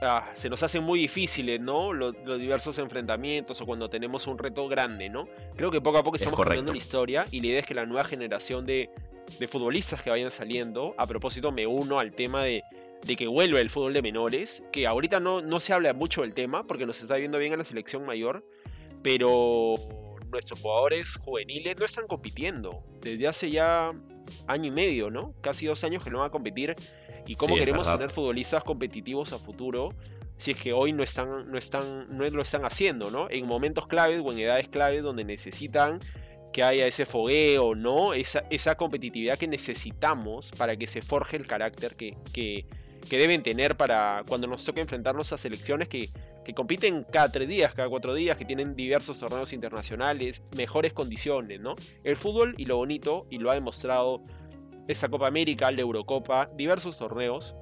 Ah, 0.00 0.30
se 0.34 0.48
nos 0.48 0.62
hacen 0.62 0.84
muy 0.84 1.00
difíciles, 1.00 1.60
¿no? 1.60 1.92
Los, 1.92 2.14
diversos 2.38 2.78
enfrentamientos 2.78 3.60
o 3.60 3.66
cuando 3.66 3.90
tenemos 3.90 4.28
un 4.28 4.38
reto 4.38 4.68
grande, 4.68 5.08
¿no? 5.08 5.28
Creo 5.56 5.72
que 5.72 5.80
poco 5.80 5.98
a 5.98 6.04
poco 6.04 6.16
estamos 6.16 6.38
cambiando 6.38 6.72
la 6.72 6.78
historia 6.78 7.26
y 7.32 7.40
la 7.40 7.46
idea 7.48 7.60
es 7.60 7.66
que 7.66 7.74
la 7.74 7.84
nueva 7.84 8.04
generación 8.04 8.64
de, 8.64 8.90
futbolistas 9.48 10.00
que 10.00 10.10
vayan 10.10 10.30
saliendo, 10.30 10.94
a 10.96 11.06
propósito 11.06 11.50
me 11.50 11.66
uno 11.66 11.98
al 11.98 12.14
tema 12.14 12.44
de, 12.44 12.62
que 13.04 13.26
vuelve 13.26 13.60
el 13.60 13.70
fútbol 13.70 13.92
de 13.92 14.02
menores, 14.02 14.62
que 14.72 14.86
ahorita 14.86 15.18
no, 15.18 15.42
no 15.42 15.58
se 15.58 15.72
habla 15.72 15.92
mucho 15.94 16.22
del 16.22 16.32
tema 16.32 16.64
porque 16.64 16.86
nos 16.86 17.00
está 17.00 17.16
viendo 17.16 17.38
bien 17.38 17.52
en 17.52 17.58
la 17.58 17.64
selección 17.64 18.06
mayor, 18.06 18.44
pero 19.02 19.76
nuestros 20.30 20.60
jugadores 20.60 21.16
juveniles 21.16 21.76
no 21.78 21.84
están 21.84 22.06
compitiendo 22.06 22.82
desde 23.00 23.26
hace 23.26 23.50
ya 23.50 23.92
año 24.46 24.66
y 24.66 24.70
medio, 24.70 25.10
¿no? 25.10 25.34
Casi 25.40 25.66
dos 25.66 25.82
años 25.84 26.04
que 26.04 26.10
no 26.10 26.18
van 26.18 26.28
a 26.28 26.30
competir 26.30 26.74
y 27.26 27.34
cómo 27.34 27.56
queremos 27.56 27.90
tener 27.90 28.10
futbolistas 28.10 28.62
competitivos 28.62 29.32
a 29.32 29.38
futuro 29.38 29.94
si 30.38 30.52
es 30.52 30.56
que 30.56 30.72
hoy 30.72 30.92
no 30.92 31.02
están, 31.02 31.50
no 31.50 31.58
están, 31.58 32.06
no 32.16 32.28
lo 32.30 32.42
están 32.42 32.64
haciendo, 32.64 33.10
¿no? 33.10 33.28
En 33.28 33.46
momentos 33.46 33.86
claves 33.88 34.22
o 34.24 34.32
en 34.32 34.38
edades 34.38 34.68
claves 34.68 35.02
donde 35.02 35.24
necesitan 35.24 36.00
que 36.52 36.62
haya 36.62 36.86
ese 36.86 37.06
fogueo, 37.06 37.74
¿no? 37.74 38.14
Esa, 38.14 38.44
esa 38.48 38.76
competitividad 38.76 39.36
que 39.36 39.48
necesitamos 39.48 40.52
para 40.56 40.76
que 40.76 40.86
se 40.86 41.02
forje 41.02 41.36
el 41.36 41.46
carácter 41.46 41.96
que, 41.96 42.16
que, 42.32 42.64
deben 43.10 43.42
tener 43.42 43.76
para 43.76 44.22
cuando 44.28 44.46
nos 44.46 44.64
toque 44.64 44.80
enfrentarnos 44.80 45.32
a 45.32 45.38
selecciones 45.38 45.88
que, 45.88 46.10
que 46.48 46.54
compiten 46.54 47.04
cada 47.04 47.30
tres 47.30 47.46
días, 47.46 47.74
cada 47.74 47.90
cuatro 47.90 48.14
días, 48.14 48.38
que 48.38 48.46
tienen 48.46 48.74
diversos 48.74 49.18
torneos 49.18 49.52
internacionales, 49.52 50.42
mejores 50.56 50.94
condiciones, 50.94 51.60
¿no? 51.60 51.76
El 52.04 52.16
fútbol 52.16 52.54
y 52.56 52.64
lo 52.64 52.78
bonito, 52.78 53.26
y 53.28 53.36
lo 53.36 53.50
ha 53.50 53.54
demostrado 53.54 54.22
esa 54.86 55.10
Copa 55.10 55.26
América, 55.26 55.70
la 55.70 55.82
Eurocopa, 55.82 56.48
diversos 56.56 56.96
torneos, 56.96 57.54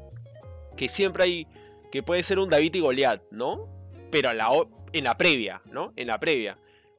que 0.77 0.89
siempre 0.89 1.25
hay, 1.25 1.49
que 1.91 2.05
puede 2.05 2.23
ser 2.23 2.39
un 2.39 2.49
David 2.49 2.77
y 2.77 2.79
Goliat, 2.79 3.23
¿no? 3.33 3.67
Pero 4.13 4.31
en 4.93 5.03
la 5.03 5.19
previa, 5.19 5.63
¿no? 5.65 5.93
En 5.97 6.07
la 6.07 6.21
previa. 6.21 6.57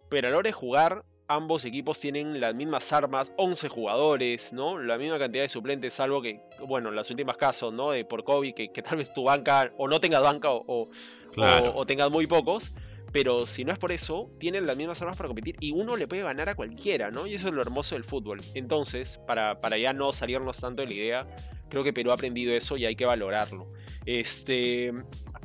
Pero 0.10 0.28
a 0.28 0.32
la 0.32 0.38
hora 0.40 0.50
de 0.50 0.52
jugar, 0.54 1.06
ambos 1.28 1.66
equipos 1.66 2.00
tienen 2.00 2.40
las 2.40 2.56
mismas 2.56 2.92
armas, 2.94 3.32
11 3.38 3.70
jugadores, 3.70 4.54
¿no? 4.54 4.80
La 4.80 4.98
misma 4.98 5.20
cantidad 5.20 5.44
de 5.44 5.50
suplentes, 5.50 5.94
salvo 5.94 6.22
que, 6.22 6.42
bueno, 6.66 6.90
en 6.90 6.96
los 6.96 7.10
últimos 7.10 7.38
casos, 7.38 7.74
¿no? 7.74 7.92
De 7.92 8.06
por 8.06 8.24
COVID, 8.24 8.54
que, 8.54 8.70
tal 8.82 8.98
vez 8.98 9.14
tu 9.14 9.24
banca 9.24 9.72
o 9.78 9.88
no 9.88 10.00
tengas 10.00 10.22
banca 10.22 10.52
o, 10.52 10.90
o 11.38 11.86
tengas 11.86 12.10
muy 12.10 12.28
pocos. 12.28 12.74
Pero 13.12 13.48
si 13.48 13.64
no 13.64 13.72
es 13.72 13.80
por 13.80 13.92
eso, 13.92 14.30
tienen 14.38 14.68
las 14.68 14.76
mismas 14.76 15.02
armas 15.02 15.16
para 15.16 15.28
competir 15.28 15.56
y 15.62 15.72
uno 15.72 15.96
le 15.96 16.08
puede 16.08 16.24
ganar 16.24 16.50
a 16.50 16.56
cualquiera, 16.56 17.10
¿no? 17.10 17.26
Y 17.26 17.36
eso 17.36 17.48
es 17.48 17.54
lo 17.54 17.62
hermoso 17.62 17.96
del 17.96 18.04
fútbol. 18.04 18.42
Entonces, 18.54 19.18
para, 19.26 19.62
para 19.62 19.78
ya 19.78 19.94
no 19.94 20.12
salirnos 20.12 20.60
tanto 20.60 20.82
de 20.82 20.88
la 20.90 20.94
idea, 20.94 21.28
creo 21.70 21.84
que 21.84 21.94
Perú 21.94 22.12
ha 22.12 22.16
aprendido 22.16 22.54
eso 22.54 22.76
y 22.78 22.86
hay 22.86 22.96
que 22.96 23.06
valorarlo. 23.06 23.68
Este, 24.06 24.94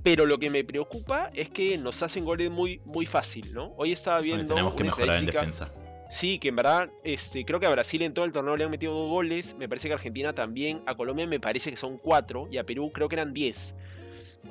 pero 0.03 0.27
lo 0.27 0.39
que 0.39 0.51
me 0.51 0.65
preocupa 0.65 1.31
es 1.35 1.49
que 1.49 1.79
nos 1.79 2.03
hacen 2.03 2.25
goles 2.25 2.51
muy, 2.51 2.81
muy 2.85 3.07
fácil, 3.07 3.53
¿no? 3.53 3.73
Hoy 3.77 3.93
estaba 3.93 4.21
viendo. 4.21 4.55
tenemos 4.55 4.75
que 4.75 4.85
mejorar 4.85 5.19
en 5.19 5.27
defensa. 5.27 5.73
Sí, 6.11 6.39
que 6.39 6.49
en 6.49 6.57
verdad, 6.57 6.91
este, 7.05 7.45
creo 7.45 7.59
que 7.59 7.67
a 7.67 7.71
Brasil 7.71 8.03
en 8.03 8.13
todo 8.13 8.27
el 8.27 8.33
torneo 8.33 8.55
le 8.55 8.65
han 8.65 8.71
metido 8.71 8.93
dos 8.93 9.09
goles. 9.09 9.57
Me 9.59 9.67
parece 9.69 9.89
que 9.89 9.95
a 9.95 9.97
Argentina 9.97 10.35
también. 10.35 10.83
A 10.85 10.95
Colombia 10.95 11.27
me 11.27 11.41
parece 11.41 11.71
que 11.71 11.77
son 11.79 11.97
cuatro. 11.97 12.49
Y 12.51 12.59
a 12.59 12.65
Perú 12.65 12.91
creo 12.93 13.09
que 13.09 13.15
eran 13.15 13.33
diez. 13.33 13.75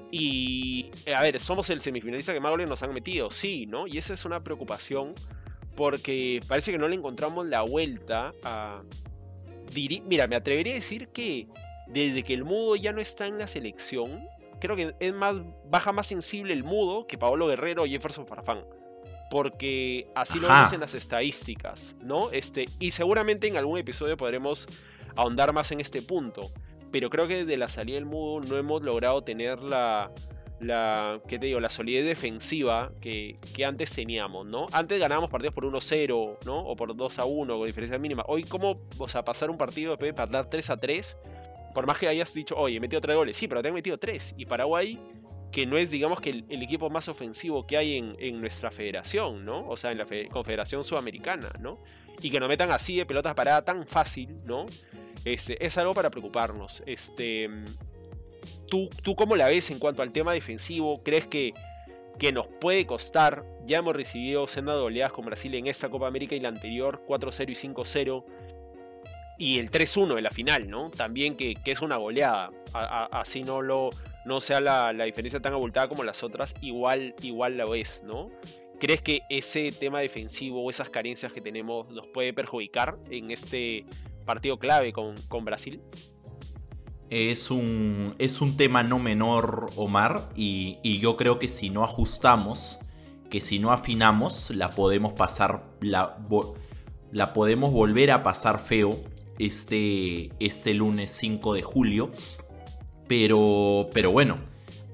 Y, 0.10 0.90
eh, 1.06 1.14
a 1.14 1.22
ver, 1.22 1.40
somos 1.40 1.70
el 1.70 1.82
semifinalista 1.82 2.34
que 2.34 2.40
más 2.40 2.52
goles 2.52 2.68
nos 2.68 2.82
han 2.82 2.94
metido, 2.94 3.30
sí, 3.30 3.66
¿no? 3.66 3.88
Y 3.88 3.98
esa 3.98 4.14
es 4.14 4.26
una 4.26 4.40
preocupación 4.40 5.14
porque 5.76 6.42
parece 6.48 6.72
que 6.72 6.78
no 6.78 6.88
le 6.88 6.96
encontramos 6.96 7.46
la 7.46 7.62
vuelta 7.62 8.34
a... 8.44 8.84
Mira, 9.74 10.28
me 10.28 10.36
atrevería 10.36 10.74
a 10.74 10.76
decir 10.76 11.10
que 11.10 11.48
desde 11.88 12.24
que 12.24 12.34
el 12.34 12.44
mudo 12.44 12.76
ya 12.76 12.92
no 12.92 13.00
está 13.00 13.28
en 13.28 13.38
la 13.38 13.48
selección, 13.48 14.28
creo 14.62 14.78
que 14.78 14.96
es 15.00 15.14
más 15.14 15.42
baja 15.66 15.92
más 15.92 16.08
sensible 16.08 16.54
el 16.54 16.64
mudo 16.64 17.06
que 17.08 17.18
Pablo 17.18 17.48
Guerrero 17.48 17.84
o 17.84 17.86
Jefferson 17.86 18.26
Farfán. 18.26 18.64
Porque 19.30 20.08
así 20.16 20.40
lo 20.40 20.48
vemos 20.48 20.74
en 20.74 20.82
las 20.82 20.94
estadísticas, 20.94 21.96
¿no? 22.02 22.32
Este, 22.32 22.68
y 22.80 22.92
seguramente 22.92 23.48
en 23.48 23.58
algún 23.58 23.78
episodio 23.80 24.18
podremos 24.18 24.68
ahondar 25.16 25.54
más 25.54 25.72
en 25.72 25.80
este 25.80 26.02
punto 26.02 26.52
pero 26.92 27.10
creo 27.10 27.28
que 27.28 27.46
desde 27.46 27.58
la 27.58 27.70
salida 27.70 27.96
del 27.96 28.06
mudo 28.06 28.42
no 28.42 28.58
hemos 28.58 28.82
logrado 28.84 29.24
tener 29.24 29.62
la, 29.62 30.12
la, 30.60 31.20
¿qué 31.28 31.40
te 31.40 31.48
digo? 31.48 31.60
la 31.60 31.70
solidez 31.70 32.06
defensiva 32.06 32.92
que, 33.00 33.38
antes 33.66 33.94
teníamos, 33.96 34.46
¿no? 34.46 34.68
Antes 34.72 35.00
ganábamos 35.00 35.30
partidos 35.30 35.56
por 35.56 35.66
1-0, 35.66 36.38
¿no? 36.46 36.60
O 36.60 36.76
por 36.76 36.94
2-1 36.94 37.48
con 37.48 37.66
diferencia 37.66 37.98
mínima. 37.98 38.24
Hoy, 38.28 38.44
¿cómo, 38.44 38.74
o 38.98 39.08
sea, 39.08 39.24
pasar 39.24 39.50
un 39.50 39.58
partido 39.58 39.92
después 39.92 40.10
de 40.10 40.14
perder 40.14 40.46
3-3? 40.50 41.16
Por 41.74 41.88
más 41.88 41.98
que 41.98 42.08
hayas 42.08 42.34
dicho, 42.34 42.56
oye, 42.56 42.78
he 42.78 42.80
metido 42.80 43.02
3 43.02 43.16
goles, 43.16 43.38
sí, 43.38 43.48
pero 43.48 43.62
te 43.62 43.68
han 43.68 43.74
metido 43.74 43.98
3. 43.98 44.36
Y 44.38 44.46
Paraguay, 44.46 45.00
que 45.52 45.66
no 45.66 45.78
es, 45.78 45.92
digamos, 45.92 46.20
que 46.20 46.30
el, 46.30 46.64
equipo 46.64 46.90
más 46.90 47.10
ofensivo 47.10 47.66
que 47.66 47.78
hay 47.78 47.98
en, 48.18 48.40
nuestra 48.42 48.72
federación, 48.72 49.46
¿no? 49.46 49.68
O 49.68 49.76
sea, 49.78 49.92
en 49.92 49.98
la 49.98 50.08
Confederación 50.32 50.84
Sudamericana, 50.84 51.52
¿no? 51.60 51.80
Y 52.22 52.30
que 52.30 52.40
nos 52.40 52.48
metan 52.48 52.72
así 52.72 52.98
de 52.98 53.06
pelotas 53.06 53.34
paradas 53.34 53.66
tan 53.66 53.86
fácil, 53.86 54.36
¿no? 54.46 54.66
Este, 55.26 55.64
es 55.64 55.78
algo 55.78 55.94
para 55.94 56.10
preocuparnos. 56.10 56.82
Este, 56.86 57.50
¿tú, 58.68 58.90
¿Tú 59.04 59.16
cómo 59.16 59.36
la 59.36 59.46
ves 59.46 59.70
en 59.72 59.80
cuanto 59.80 60.02
al 60.02 60.12
tema 60.12 60.34
defensivo? 60.34 61.04
¿Crees 61.04 61.28
que, 61.28 61.54
que 62.18 62.32
nos 62.32 62.48
puede 62.48 62.86
costar? 62.86 63.44
Ya 63.66 63.80
hemos 63.80 63.96
recibido 63.96 64.48
senda 64.48 64.76
de 64.76 65.10
con 65.10 65.26
Brasil 65.26 65.54
en 65.56 65.68
esta 65.68 65.90
Copa 65.90 66.08
América 66.08 66.36
y 66.36 66.40
la 66.40 66.50
anterior, 66.50 67.04
4-0 67.08 67.50
y 67.50 67.74
5-0. 67.74 68.26
Y 69.42 69.58
el 69.58 69.72
3-1 69.72 70.14
de 70.14 70.22
la 70.22 70.30
final, 70.30 70.70
¿no? 70.70 70.92
También 70.92 71.36
que, 71.36 71.58
es 71.66 71.82
una 71.82 71.96
goleada. 71.96 72.50
así 73.12 73.42
no 73.42 73.64
lo 73.64 73.90
no 74.24 74.40
sea 74.40 74.62
la, 74.62 74.94
diferencia 75.04 75.40
tan 75.40 75.54
abultada 75.54 75.88
como 75.90 76.04
las 76.04 76.22
otras, 76.22 76.54
igual, 76.62 77.16
igual 77.24 77.58
la 77.58 77.66
ves, 77.66 78.04
¿no? 78.06 78.30
¿Crees 78.80 79.02
que 79.02 79.22
ese 79.32 79.72
tema 79.72 80.00
defensivo 80.00 80.64
o 80.64 80.70
esas 80.70 80.92
carencias 80.92 81.34
que 81.34 81.42
tenemos 81.42 81.90
nos 81.90 82.06
puede 82.06 82.34
perjudicar 82.34 83.00
en 83.10 83.32
este 83.32 83.88
partido 84.28 84.60
clave 84.60 84.94
con, 84.94 85.16
Brasil. 85.44 85.82
Es 87.10 87.50
un, 87.50 88.14
es 88.20 88.42
un 88.42 88.58
tema 88.58 88.84
no 88.84 89.00
menor, 89.00 89.72
Omar, 89.76 90.30
y, 90.36 91.00
yo 91.00 91.18
creo 91.18 91.40
que 91.40 91.48
si 91.48 91.72
no 91.72 91.84
ajustamos, 91.84 92.78
que 93.32 93.42
si 93.42 93.58
no 93.58 93.72
afinamos, 93.72 94.52
la 94.52 94.70
podemos 94.70 95.14
pasar, 95.14 95.64
la, 95.80 96.20
la 97.12 97.34
podemos 97.34 97.72
volver 97.72 98.12
a 98.12 98.22
pasar 98.22 98.60
feo 98.60 99.02
este, 99.40 100.30
este 100.40 100.74
lunes 100.74 101.12
5 101.12 101.54
de 101.54 101.62
julio. 101.62 102.12
Pero, 103.08 103.90
pero 103.94 104.12
bueno, 104.12 104.38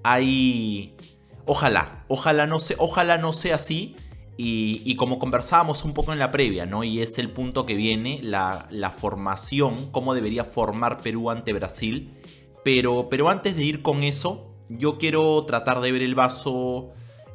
hay... 0.03 0.95
Ojalá, 1.45 2.03
ojalá 2.09 2.45
no, 2.45 2.59
sea, 2.59 2.75
ojalá 2.79 3.17
no 3.17 3.31
sea 3.31 3.55
así 3.55 3.95
y, 4.39 4.95
como 4.97 5.17
conversábamos 5.17 5.83
un 5.83 5.93
poco 5.93 6.13
en 6.13 6.19
la 6.19 6.31
previa, 6.31 6.67
¿no? 6.67 6.83
Y 6.83 7.01
es 7.01 7.17
el 7.17 7.31
punto 7.31 7.65
que 7.65 7.75
viene, 7.75 8.19
la, 8.21 8.93
formación, 8.95 9.91
cómo 9.91 10.13
debería 10.13 10.43
formar 10.43 11.01
Perú 11.01 11.31
ante 11.31 11.53
Brasil. 11.53 12.13
Pero, 12.63 13.07
pero 13.09 13.29
antes 13.29 13.55
de 13.55 13.63
ir 13.63 13.81
con 13.81 14.03
eso, 14.03 14.53
yo 14.69 14.99
quiero 14.99 15.43
tratar 15.45 15.81
de 15.81 15.91
ver 15.91 16.03
el 16.03 16.13
vaso 16.13 16.91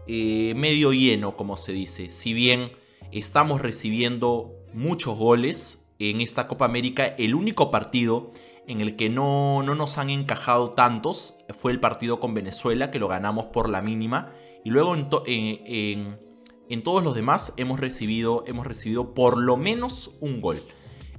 eh, 0.06 0.54
medio 0.54 0.92
lleno, 0.92 1.37
como 1.37 1.56
se 1.56 1.73
dice. 1.73 2.11
Si 2.11 2.32
bien 2.32 2.71
estamos 3.11 3.61
recibiendo 3.61 4.52
muchos 4.73 5.18
goles 5.18 5.82
en 6.11 6.21
esta 6.21 6.49
Copa 6.49 6.64
América, 6.64 7.06
el 7.18 7.35
único 7.35 7.71
partido 7.71 8.32
en 8.66 8.80
el 8.80 8.97
que 8.97 9.09
no, 9.09 9.62
no 9.62 9.75
nos 9.75 9.99
han 9.99 10.11
encajado 10.11 10.71
tantos 10.71 11.38
fue 11.59 11.73
el 11.73 11.80
partido 11.80 12.21
con 12.21 12.35
Venezuela, 12.35 12.90
que 12.90 12.99
lo 12.99 13.09
ganamos 13.09 13.47
por 13.47 13.68
la 13.68 13.82
mínima. 13.82 14.32
Y 14.64 14.71
luego 14.71 14.94
en, 14.94 15.09
en 15.26 16.18
en 16.73 16.82
todos 16.82 17.04
los 17.04 17.14
demás 17.14 17.52
hemos 17.59 17.80
recibido, 17.80 18.44
hemos 18.47 18.66
recibido 18.66 19.12
por 19.12 19.37
lo 19.37 19.59
menos 19.59 20.11
un 20.21 20.40
gol. 20.40 20.62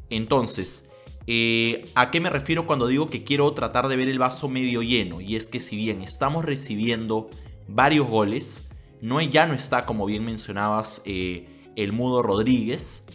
Entonces, 0.09 0.89
eh, 1.27 1.85
¿a 1.93 2.09
qué 2.09 2.19
me 2.19 2.31
refiero 2.31 2.65
cuando 2.65 2.87
digo 2.87 3.11
que 3.11 3.23
quiero 3.23 3.53
tratar 3.53 3.87
de 3.87 3.95
ver 3.95 4.09
el 4.09 4.17
vaso 4.17 4.49
medio 4.49 4.81
lleno? 4.81 5.21
Y 5.21 5.35
es 5.35 5.49
que 5.49 5.59
si 5.59 5.75
bien 5.75 6.01
estamos 6.01 6.43
recibiendo 6.43 7.29
varios 7.67 8.09
goles, 8.09 8.67
no, 8.99 9.21
ya 9.21 9.45
no 9.45 9.53
está, 9.53 9.85
como 9.85 10.07
bien 10.07 10.25
mencionabas, 10.25 11.03
eh, 11.05 11.71
el 11.75 11.91
Mudo 11.91 12.23
Rodríguez, 12.23 13.05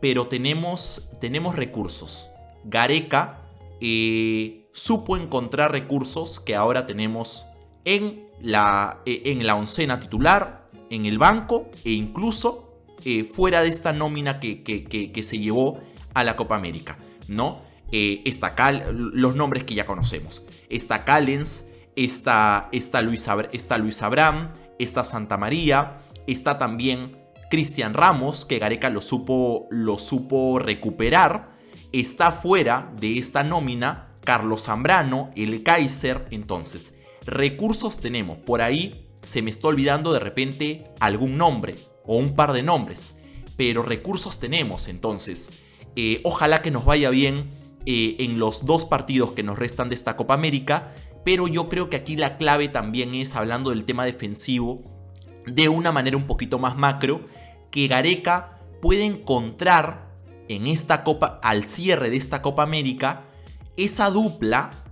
pero 0.00 0.28
tenemos, 0.28 1.10
tenemos 1.20 1.56
recursos. 1.56 2.30
Gareca 2.64 3.42
eh, 3.80 4.68
supo 4.72 5.16
encontrar 5.16 5.72
recursos 5.72 6.40
que 6.40 6.54
ahora 6.54 6.86
tenemos 6.86 7.46
en 7.84 8.26
la, 8.40 9.00
eh, 9.06 9.22
en 9.26 9.46
la 9.46 9.54
oncena 9.54 10.00
titular, 10.00 10.66
en 10.90 11.06
el 11.06 11.18
banco 11.18 11.70
e 11.84 11.92
incluso 11.92 12.82
eh, 13.04 13.24
fuera 13.24 13.62
de 13.62 13.68
esta 13.68 13.92
nómina 13.92 14.40
que, 14.40 14.62
que, 14.62 15.22
se 15.22 15.38
llevó 15.38 15.78
a 16.14 16.24
la 16.24 16.36
Copa 16.36 16.56
América, 16.56 16.98
¿no? 17.28 17.62
Está 17.90 18.54
Cal, 18.54 18.90
los 18.92 19.34
nombres 19.34 19.64
que 19.64 19.74
ya 19.74 19.86
conocemos. 19.86 20.42
Está 20.68 21.04
Callens, 21.04 21.66
está, 21.96 22.68
está, 22.72 23.00
Luis, 23.00 23.26
está 23.52 23.78
Luis 23.78 24.02
Abraham, 24.02 24.52
está 24.78 25.04
Santa 25.04 25.36
María, 25.38 26.00
está 26.26 26.58
también 26.58 27.16
Cristian 27.50 27.94
Ramos, 27.94 28.44
que 28.44 28.58
Gareca 28.58 28.90
lo 28.90 29.00
supo, 29.00 29.66
lo 29.70 29.98
supo 29.98 30.58
recuperar. 30.58 31.56
Está 31.92 32.32
fuera 32.32 32.92
de 33.00 33.18
esta 33.18 33.42
nómina 33.42 34.16
Carlos 34.24 34.64
Zambrano, 34.64 35.30
el 35.36 35.62
Kaiser. 35.62 36.26
Entonces, 36.30 36.94
recursos 37.24 37.98
tenemos. 37.98 38.38
Por 38.38 38.60
ahí 38.60 39.08
se 39.22 39.42
me 39.42 39.50
está 39.50 39.68
olvidando 39.68 40.12
de 40.12 40.20
repente 40.20 40.84
algún 41.00 41.38
nombre 41.38 41.76
o 42.04 42.16
un 42.16 42.34
par 42.34 42.52
de 42.52 42.62
nombres. 42.62 43.18
Pero 43.56 43.82
recursos 43.82 44.38
tenemos. 44.38 44.88
Entonces, 44.88 45.50
eh, 45.96 46.20
ojalá 46.24 46.60
que 46.60 46.70
nos 46.70 46.84
vaya 46.84 47.10
bien 47.10 47.48
eh, 47.86 48.16
en 48.18 48.38
los 48.38 48.66
dos 48.66 48.84
partidos 48.84 49.32
que 49.32 49.42
nos 49.42 49.58
restan 49.58 49.88
de 49.88 49.94
esta 49.94 50.16
Copa 50.16 50.34
América. 50.34 50.92
Pero 51.24 51.48
yo 51.48 51.68
creo 51.70 51.88
que 51.88 51.96
aquí 51.96 52.16
la 52.16 52.36
clave 52.36 52.68
también 52.68 53.14
es, 53.14 53.34
hablando 53.34 53.70
del 53.70 53.84
tema 53.84 54.04
defensivo, 54.04 54.97
de 55.46 55.68
una 55.68 55.92
manera 55.92 56.16
un 56.16 56.26
poquito 56.26 56.58
más 56.58 56.76
macro, 56.76 57.20
que 57.70 57.88
Gareca 57.88 58.58
puede 58.80 59.04
encontrar 59.04 60.08
en 60.48 60.66
esta 60.66 61.04
Copa, 61.04 61.40
al 61.42 61.64
cierre 61.64 62.10
de 62.10 62.16
esta 62.16 62.42
Copa 62.42 62.62
América, 62.62 63.24
esa 63.76 64.10
dupla, 64.10 64.84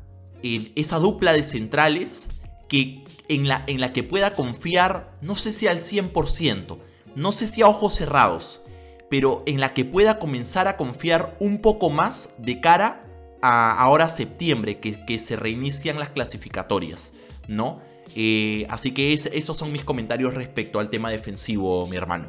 esa 0.42 0.98
dupla 0.98 1.32
de 1.32 1.42
centrales 1.42 2.28
que, 2.68 3.04
en, 3.28 3.48
la, 3.48 3.64
en 3.66 3.80
la 3.80 3.92
que 3.92 4.02
pueda 4.02 4.34
confiar, 4.34 5.16
no 5.20 5.34
sé 5.34 5.52
si 5.52 5.66
al 5.66 5.78
100%, 5.78 6.78
no 7.14 7.32
sé 7.32 7.48
si 7.48 7.62
a 7.62 7.68
ojos 7.68 7.94
cerrados, 7.94 8.62
pero 9.08 9.42
en 9.46 9.60
la 9.60 9.72
que 9.72 9.84
pueda 9.84 10.18
comenzar 10.18 10.68
a 10.68 10.76
confiar 10.76 11.36
un 11.40 11.60
poco 11.60 11.90
más 11.90 12.34
de 12.38 12.60
cara 12.60 13.04
a 13.42 13.80
ahora 13.80 14.08
septiembre, 14.08 14.78
que, 14.80 15.04
que 15.04 15.18
se 15.18 15.36
reinician 15.36 15.98
las 15.98 16.10
clasificatorias, 16.10 17.12
¿no? 17.48 17.80
Eh, 18.14 18.66
así 18.68 18.92
que 18.92 19.12
esos 19.12 19.56
son 19.56 19.72
mis 19.72 19.84
comentarios 19.84 20.34
respecto 20.34 20.78
al 20.78 20.90
tema 20.90 21.10
defensivo, 21.10 21.86
mi 21.86 21.96
hermano. 21.96 22.28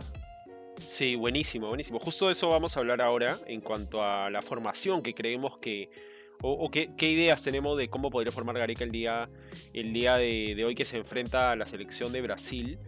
Sí, 0.80 1.16
buenísimo, 1.16 1.68
buenísimo. 1.68 2.00
Justo 2.00 2.30
eso 2.30 2.50
vamos 2.50 2.76
a 2.76 2.80
hablar 2.80 3.02
ahora 3.02 3.38
en 3.46 3.62
cuanto 3.62 4.04
a 4.04 4.30
la 4.30 4.42
formación 4.42 5.02
que 5.02 5.14
creemos 5.14 5.58
que, 5.58 5.90
o, 6.42 6.70
qué, 6.70 6.90
ideas 7.02 7.42
tenemos 7.42 7.78
de 7.78 7.90
cómo 7.90 8.10
podría 8.10 8.32
formar 8.32 8.58
Gareca 8.58 8.84
el 8.84 8.92
día, 8.92 9.30
el 9.74 9.92
día 9.92 10.18
de, 10.18 10.64
hoy 10.64 10.76
que 10.76 10.86
se 10.86 10.98
enfrenta 10.98 11.52
a 11.52 11.56
la 11.56 11.66
selección 11.66 12.12
de 12.12 12.22
Brasil. 12.22 12.80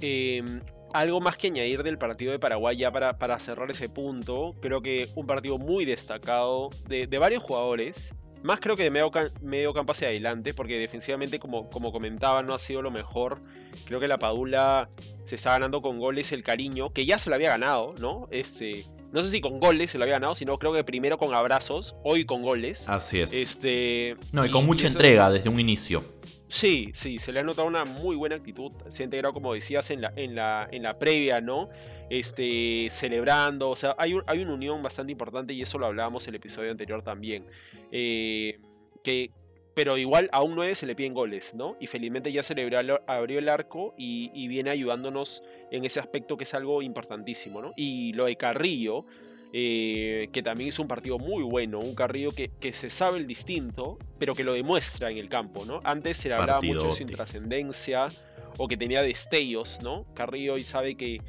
Em, 0.00 0.60
algo 0.92 1.20
más 1.20 1.36
que 1.36 1.48
añadir 1.48 1.82
del 1.82 1.98
partido 1.98 2.32
de 2.32 2.38
Paraguay 2.38 2.76
ya 2.76 2.90
para, 2.90 3.38
cerrar 3.38 3.70
ese 3.70 3.88
punto. 3.88 4.54
Creo 4.60 4.80
que 4.80 5.08
un 5.14 5.26
partido 5.26 5.58
muy 5.58 5.84
destacado 5.84 6.70
de, 6.86 7.06
de 7.06 7.18
varios 7.18 7.42
jugadores. 7.42 8.14
Más 8.42 8.60
creo 8.60 8.76
que 8.76 8.84
de 8.84 8.90
medio, 8.90 9.10
medio, 9.40 9.74
campo 9.74 9.92
hacia 9.92 10.08
adelante, 10.08 10.54
porque 10.54 10.78
defensivamente, 10.78 11.38
como, 11.38 11.68
como 11.70 11.92
comentaba, 11.92 12.42
no 12.42 12.54
ha 12.54 12.58
sido 12.58 12.82
lo 12.82 12.90
mejor. 12.90 13.40
Creo 13.84 14.00
que 14.00 14.08
la 14.08 14.18
Padula 14.18 14.90
se 15.24 15.34
está 15.34 15.52
ganando 15.52 15.82
con 15.82 15.98
goles 15.98 16.32
el 16.32 16.42
cariño, 16.42 16.92
que 16.92 17.04
ya 17.04 17.18
se 17.18 17.30
lo 17.30 17.36
había 17.36 17.50
ganado, 17.50 17.94
¿no? 17.98 18.28
Este, 18.30 18.84
no 19.12 19.22
sé 19.22 19.30
si 19.30 19.40
con 19.40 19.58
goles 19.58 19.90
se 19.90 19.98
lo 19.98 20.04
había 20.04 20.14
ganado, 20.14 20.34
sino 20.34 20.58
creo 20.58 20.72
que 20.72 20.84
primero 20.84 21.18
con 21.18 21.34
abrazos, 21.34 21.96
hoy 22.04 22.24
con 22.24 22.42
goles. 22.42 22.88
Así 22.88 23.20
es. 23.20 23.32
Este, 23.32 24.16
no, 24.32 24.44
y 24.44 24.50
con 24.50 24.66
mucha 24.66 24.86
entrega 24.86 25.30
desde 25.30 25.48
un 25.48 25.58
inicio. 25.58 26.04
Sí, 26.48 26.90
sí, 26.94 27.18
se 27.18 27.32
le 27.32 27.40
ha 27.40 27.42
notado 27.42 27.66
una 27.66 27.84
muy 27.84 28.16
buena 28.16 28.36
actitud. 28.36 28.72
Se 28.88 29.02
ha 29.02 29.04
integrado, 29.04 29.34
como 29.34 29.54
decías, 29.54 29.90
en 29.90 30.02
la, 30.02 30.12
en 30.16 30.34
la, 30.34 30.68
en 30.70 30.82
la 30.82 30.94
previa, 30.94 31.40
¿no? 31.40 31.68
Este, 32.10 32.88
celebrando, 32.90 33.70
o 33.70 33.76
sea, 33.76 33.94
hay, 33.98 34.14
hay 34.26 34.40
una 34.40 34.54
unión 34.54 34.82
bastante 34.82 35.12
importante 35.12 35.52
y 35.52 35.62
eso 35.62 35.78
lo 35.78 35.86
hablábamos 35.86 36.24
en 36.24 36.30
el 36.30 36.36
episodio 36.36 36.70
anterior 36.70 37.02
también. 37.02 37.46
Eh, 37.92 38.58
que, 39.02 39.30
pero 39.74 39.96
igual 39.96 40.28
a 40.32 40.42
un 40.42 40.54
9 40.54 40.74
se 40.74 40.86
le 40.86 40.94
piden 40.94 41.14
goles, 41.14 41.54
¿no? 41.54 41.76
Y 41.80 41.86
felizmente 41.86 42.32
ya 42.32 42.42
celebró, 42.42 43.00
abrió 43.06 43.38
el 43.38 43.48
arco 43.48 43.94
y, 43.96 44.48
viene 44.48 44.70
ayudándonos 44.70 45.42
en 45.70 45.84
ese 45.84 46.00
aspecto 46.00 46.36
que 46.36 46.44
es 46.44 46.54
algo 46.54 46.82
importantísimo, 46.82 47.62
¿no? 47.62 47.72
Y 47.76 48.12
lo 48.14 48.24
de 48.24 48.36
Carrillo, 48.36 49.04
eh, 49.52 50.28
que 50.32 50.42
también 50.42 50.70
es 50.70 50.78
un 50.78 50.88
partido 50.88 51.18
muy 51.18 51.44
bueno, 51.44 51.78
un 51.78 51.94
Carrillo 51.94 52.32
que, 52.32 52.50
que, 52.58 52.72
se 52.72 52.90
sabe 52.90 53.18
el 53.18 53.26
distinto, 53.26 53.98
pero 54.18 54.34
que 54.34 54.42
lo 54.42 54.52
demuestra 54.54 55.10
en 55.10 55.18
el 55.18 55.28
campo, 55.28 55.64
¿no? 55.64 55.80
Antes 55.84 56.16
se 56.16 56.28
le 56.28 56.34
hablaba 56.34 56.60
mucho 56.60 56.88
de 56.88 56.92
su 56.94 57.02
intrascendencia 57.02 58.08
o 58.56 58.66
que 58.66 58.76
tenía 58.76 59.02
destellos, 59.02 59.78
¿no? 59.80 60.06
Carrillo 60.14 60.54
hoy 60.54 60.64
sabe 60.64 60.96
que 60.96 61.20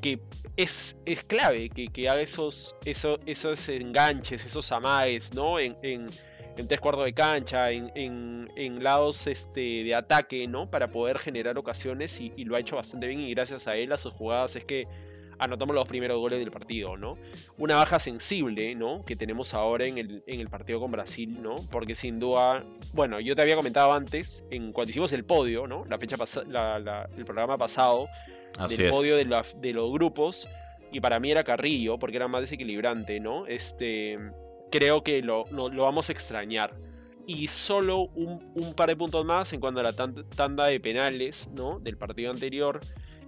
que 0.00 0.20
es, 0.56 0.96
es 1.06 1.22
clave 1.24 1.70
que, 1.70 1.88
que 1.88 2.08
haga 2.08 2.20
esos, 2.20 2.76
esos, 2.84 3.18
esos, 3.26 3.68
enganches, 3.68 4.44
esos 4.44 4.70
amagues, 4.72 5.32
¿no? 5.32 5.58
En, 5.58 5.76
en, 5.82 6.10
en 6.56 6.68
tres 6.68 6.80
cuartos 6.80 7.04
de 7.04 7.12
cancha, 7.12 7.70
en, 7.70 7.90
en, 7.94 8.82
lados 8.82 9.26
este, 9.26 9.84
de 9.84 9.94
ataque, 9.94 10.46
¿no? 10.46 10.70
Para 10.70 10.88
poder 10.90 11.18
generar 11.18 11.56
ocasiones 11.58 12.20
y, 12.20 12.44
lo 12.44 12.56
ha 12.56 12.60
hecho 12.60 12.76
bastante 12.76 13.06
bien 13.06 13.20
y 13.20 13.32
gracias 13.34 13.66
a 13.66 13.76
él, 13.76 13.92
a 13.92 13.96
sus 13.96 14.12
jugadas, 14.12 14.56
es 14.56 14.64
que 14.64 14.86
anotamos 15.38 15.74
los 15.74 15.86
primeros 15.86 16.18
goles 16.18 16.38
del 16.38 16.50
partido, 16.50 16.98
¿no? 16.98 17.16
Una 17.56 17.76
baja 17.76 17.98
sensible, 17.98 18.74
¿no? 18.74 19.04
Que 19.06 19.16
tenemos 19.16 19.54
ahora 19.54 19.86
en 19.86 19.96
el, 19.96 20.22
en 20.26 20.40
el 20.40 20.48
partido 20.48 20.80
con 20.80 20.90
Brasil, 20.90 21.38
¿no? 21.40 21.56
Porque 21.70 21.94
sin 21.94 22.18
duda, 22.18 22.62
bueno, 22.92 23.20
yo 23.20 23.34
te 23.34 23.40
había 23.40 23.56
comentado 23.56 23.92
antes, 23.94 24.44
en 24.50 24.72
cuando 24.72 24.90
hicimos 24.90 25.12
el 25.12 25.24
podio, 25.24 25.66
¿no? 25.66 25.86
La 25.86 25.98
fecha 25.98 26.16
el 26.16 27.24
programa 27.24 27.56
pasado, 27.56 28.08
del 28.68 28.90
podio 28.90 29.16
de, 29.16 29.24
los 29.72 29.92
grupos. 29.92 30.48
Y 30.92 31.00
para 31.00 31.20
mí 31.20 31.30
era 31.30 31.44
Carrillo, 31.44 31.98
porque 31.98 32.16
era 32.16 32.28
más 32.28 32.42
desequilibrante, 32.42 33.20
¿no? 33.20 33.46
Este, 33.46 34.18
creo 34.70 35.02
que 35.02 35.22
lo, 35.22 35.44
vamos 35.50 36.08
a 36.08 36.12
extrañar. 36.12 36.74
Y 37.26 37.46
solo 37.46 38.08
un, 38.14 38.74
par 38.74 38.88
de 38.88 38.96
puntos 38.96 39.24
más 39.24 39.52
en 39.52 39.60
cuanto 39.60 39.80
a 39.80 39.82
la 39.84 39.92
tanda 39.92 40.66
de 40.66 40.80
penales, 40.80 41.48
¿no? 41.52 41.78
Del 41.78 41.96
partido 41.96 42.30
anterior. 42.30 42.80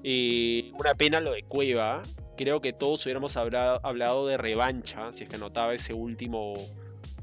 Eh, 0.03 0.73
una 0.79 0.95
pena 0.95 1.21
lo 1.21 1.33
de 1.33 1.43
Cueva. 1.45 2.03
Creo 2.37 2.61
que 2.61 2.73
todos 2.73 3.05
hubiéramos 3.05 3.37
hablado, 3.37 4.27
de 4.27 4.37
revancha, 4.37 5.13
si 5.13 5.25
es 5.25 5.29
que 5.29 5.37
anotaba 5.37 5.75
ese 5.75 5.93
último, 5.93 6.55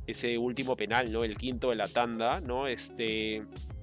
ese 0.07 0.37
último 0.37 0.77
penal, 0.77 1.11
¿no? 1.11 1.23
El 1.23 1.35
quinto 1.35 1.71
de 1.71 1.75
la 1.75 1.87
tanda, 1.87 2.39
¿no? 2.39 2.67
Este, 2.67 3.41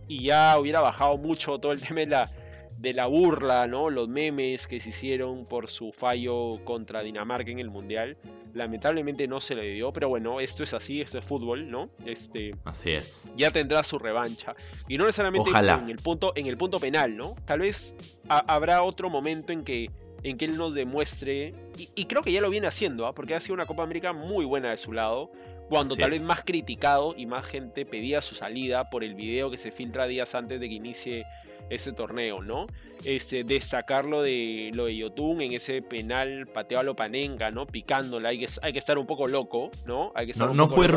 y 0.09 0.22
ya 0.22 0.59
hubiera 0.59 0.81
bajado 0.81 1.18
mucho 1.18 1.59
todo 1.59 1.72
el 1.72 1.81
tema 1.87 2.00
de 2.00 2.07
la, 2.07 2.31
de 2.79 2.93
la 2.93 3.07
burla, 3.07 3.67
¿no? 3.67 3.91
Los 3.91 4.09
memes 4.09 4.67
que 4.67 4.81
se 4.81 4.91
hicieron 4.91 5.45
por 5.45 5.69
su 5.69 5.93
fallo 5.93 6.62
contra 6.65 7.03
Dinamarca 7.03 7.51
en 7.51 7.59
el 7.59 7.71
Mundial. 7.71 8.19
Lamentablemente 8.53 9.27
no 9.27 9.41
se 9.41 9.55
le 9.55 9.62
dio, 9.73 9.93
pero 9.93 10.09
bueno, 10.09 10.41
esto 10.41 10.62
es 10.62 10.75
así, 10.75 11.01
esto 11.01 11.19
es 11.19 11.25
fútbol, 11.25 11.71
¿no? 11.71 11.91
Este, 12.05 12.55
así 12.65 12.91
es. 12.91 13.31
Ya 13.37 13.51
tendrá 13.51 13.83
su 13.83 13.99
revancha. 13.99 14.55
Y 14.89 14.99
no 14.99 15.07
necesariamente 15.07 15.51
en 15.51 15.91
el 15.91 15.99
punto 15.99 16.33
en 16.37 16.47
el 16.47 16.57
punto 16.57 16.79
penal, 16.79 17.17
¿no? 17.17 17.35
Tal 17.45 17.61
vez 17.61 17.97
habrá 18.29 18.83
otro 18.83 19.09
momento 19.11 19.53
en 19.53 19.65
que 19.65 19.91
en 20.23 20.39
que 20.39 20.47
él 20.47 20.57
nos 20.57 20.75
demuestre 20.75 21.55
y, 21.95 22.07
creo 22.07 22.23
que 22.23 22.33
ya 22.33 22.41
lo 22.41 22.51
viene 22.51 22.67
haciendo, 22.67 23.07
¿ah? 23.07 23.15
porque 23.15 23.35
ha 23.35 23.41
sido 23.41 23.55
una 23.55 23.67
Copa 23.67 23.83
América 23.83 24.12
muy 24.12 24.45
buena 24.45 24.71
de 24.71 24.77
su 24.77 24.93
lado. 24.93 25.31
Cuando 25.69 25.97
tal 25.97 26.11
vez 26.11 26.23
más 26.23 26.43
criticado 26.45 27.15
y 27.17 27.27
más 27.27 27.45
gente 27.45 27.85
pedía 27.85 28.23
su 28.23 28.37
salida 28.37 28.89
por 28.89 29.03
el 29.03 29.15
video 29.15 29.51
que 29.51 29.59
se 29.59 29.73
filtra 29.73 30.07
días 30.07 30.35
antes 30.37 30.61
de 30.61 30.69
que 30.69 30.75
inicie 30.77 31.27
ese 31.70 31.92
torneo, 31.92 32.42
¿no? 32.42 32.66
Este, 33.05 33.44
destacarlo 33.44 34.22
de 34.22 34.70
lo 34.74 34.87
de 34.87 34.96
Yotun 34.96 35.40
en 35.40 35.52
ese 35.52 35.83
penal 35.83 36.46
pateo 36.52 36.79
a 36.79 36.83
lo 36.83 36.94
panenga, 36.94 37.50
¿no? 37.50 37.66
Picándola, 37.66 38.31
hay 38.31 38.38
que, 38.38 38.46
hay 38.62 38.72
que 38.72 38.79
estar 38.79 38.98
un 38.98 39.07
poco 39.07 39.29
loco, 39.29 39.70
¿no? 39.85 40.12
Hay 40.14 40.26
que 40.26 40.33
estar 40.33 40.55
no, 40.55 40.68
fue 40.68 40.88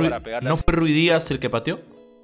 ¿No 0.41 0.58
fue 0.58 0.73
Ruidías 0.73 1.29
el 1.32 1.39
que 1.39 1.49
pateó? 1.49 1.79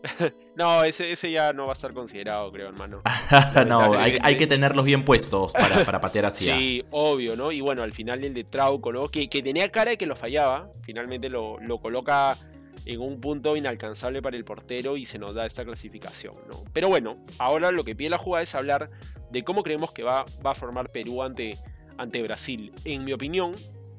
no, 0.55 0.83
ese, 0.83 1.11
ese 1.11 1.31
ya 1.31 1.53
no 1.53 1.65
va 1.65 1.71
a 1.71 1.73
estar 1.73 1.93
considerado, 1.93 2.51
creo, 2.51 2.67
hermano. 2.67 3.01
no, 3.67 3.93
hay, 3.97 4.37
que 4.37 4.47
tenerlos 4.47 4.85
bien 4.85 5.03
puestos 5.03 5.53
para, 5.53 5.83
para 5.83 6.01
patear 6.01 6.25
así. 6.25 6.45
sí, 6.45 6.85
obvio, 6.91 7.35
¿no? 7.35 7.51
Y 7.51 7.61
bueno, 7.61 7.83
al 7.83 7.93
final 7.93 8.23
el 8.23 8.33
de 8.33 8.43
Trauco, 8.43 8.91
¿no? 8.91 9.07
Que, 9.07 9.27
que 9.27 9.41
tenía 9.41 9.69
cara 9.71 9.91
de 9.91 9.97
que 9.97 10.05
lo 10.05 10.15
fallaba, 10.15 10.69
finalmente 10.83 11.29
lo, 11.29 11.59
lo 11.59 11.79
coloca 11.79 12.37
en 12.85 13.01
un 13.01 13.19
punto 13.19 13.57
inalcanzable 13.57 14.21
para 14.21 14.37
el 14.37 14.45
portero 14.45 14.95
y 14.97 15.05
se 15.05 15.17
nos 15.17 15.33
da 15.33 15.45
esta 15.45 15.65
clasificación. 15.65 16.35
¿no? 16.47 16.63
Pero 16.71 16.87
bueno, 16.87 17.17
ahora 17.39 17.71
lo 17.71 17.83
que 17.83 17.95
pide 17.95 18.09
la 18.09 18.17
jugada 18.17 18.43
es 18.43 18.53
hablar 18.55 18.89
de 19.31 19.43
cómo 19.43 19.63
creemos 19.63 19.91
que 19.91 20.03
va, 20.03 20.25
va 20.45 20.51
a 20.51 20.55
formar 20.55 20.91
Perú 20.91 21.23
ante, 21.23 21.57
ante 21.97 22.21
Brasil. 22.21 22.71
En 22.83 23.03
mi 23.03 23.13
opinión, 23.13 23.55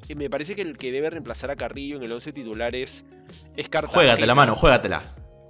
eh, 0.08 0.14
me 0.14 0.30
parece 0.30 0.54
que 0.54 0.62
el 0.62 0.76
que 0.76 0.92
debe 0.92 1.10
reemplazar 1.10 1.50
a 1.50 1.56
Carrillo 1.56 1.96
en 1.96 2.04
el 2.04 2.12
11 2.12 2.32
titular 2.32 2.74
es, 2.74 3.04
es 3.56 3.68
Cartagena. 3.68 4.02
Juégatela, 4.02 4.34
mano, 4.34 4.54
juégatela. 4.54 5.02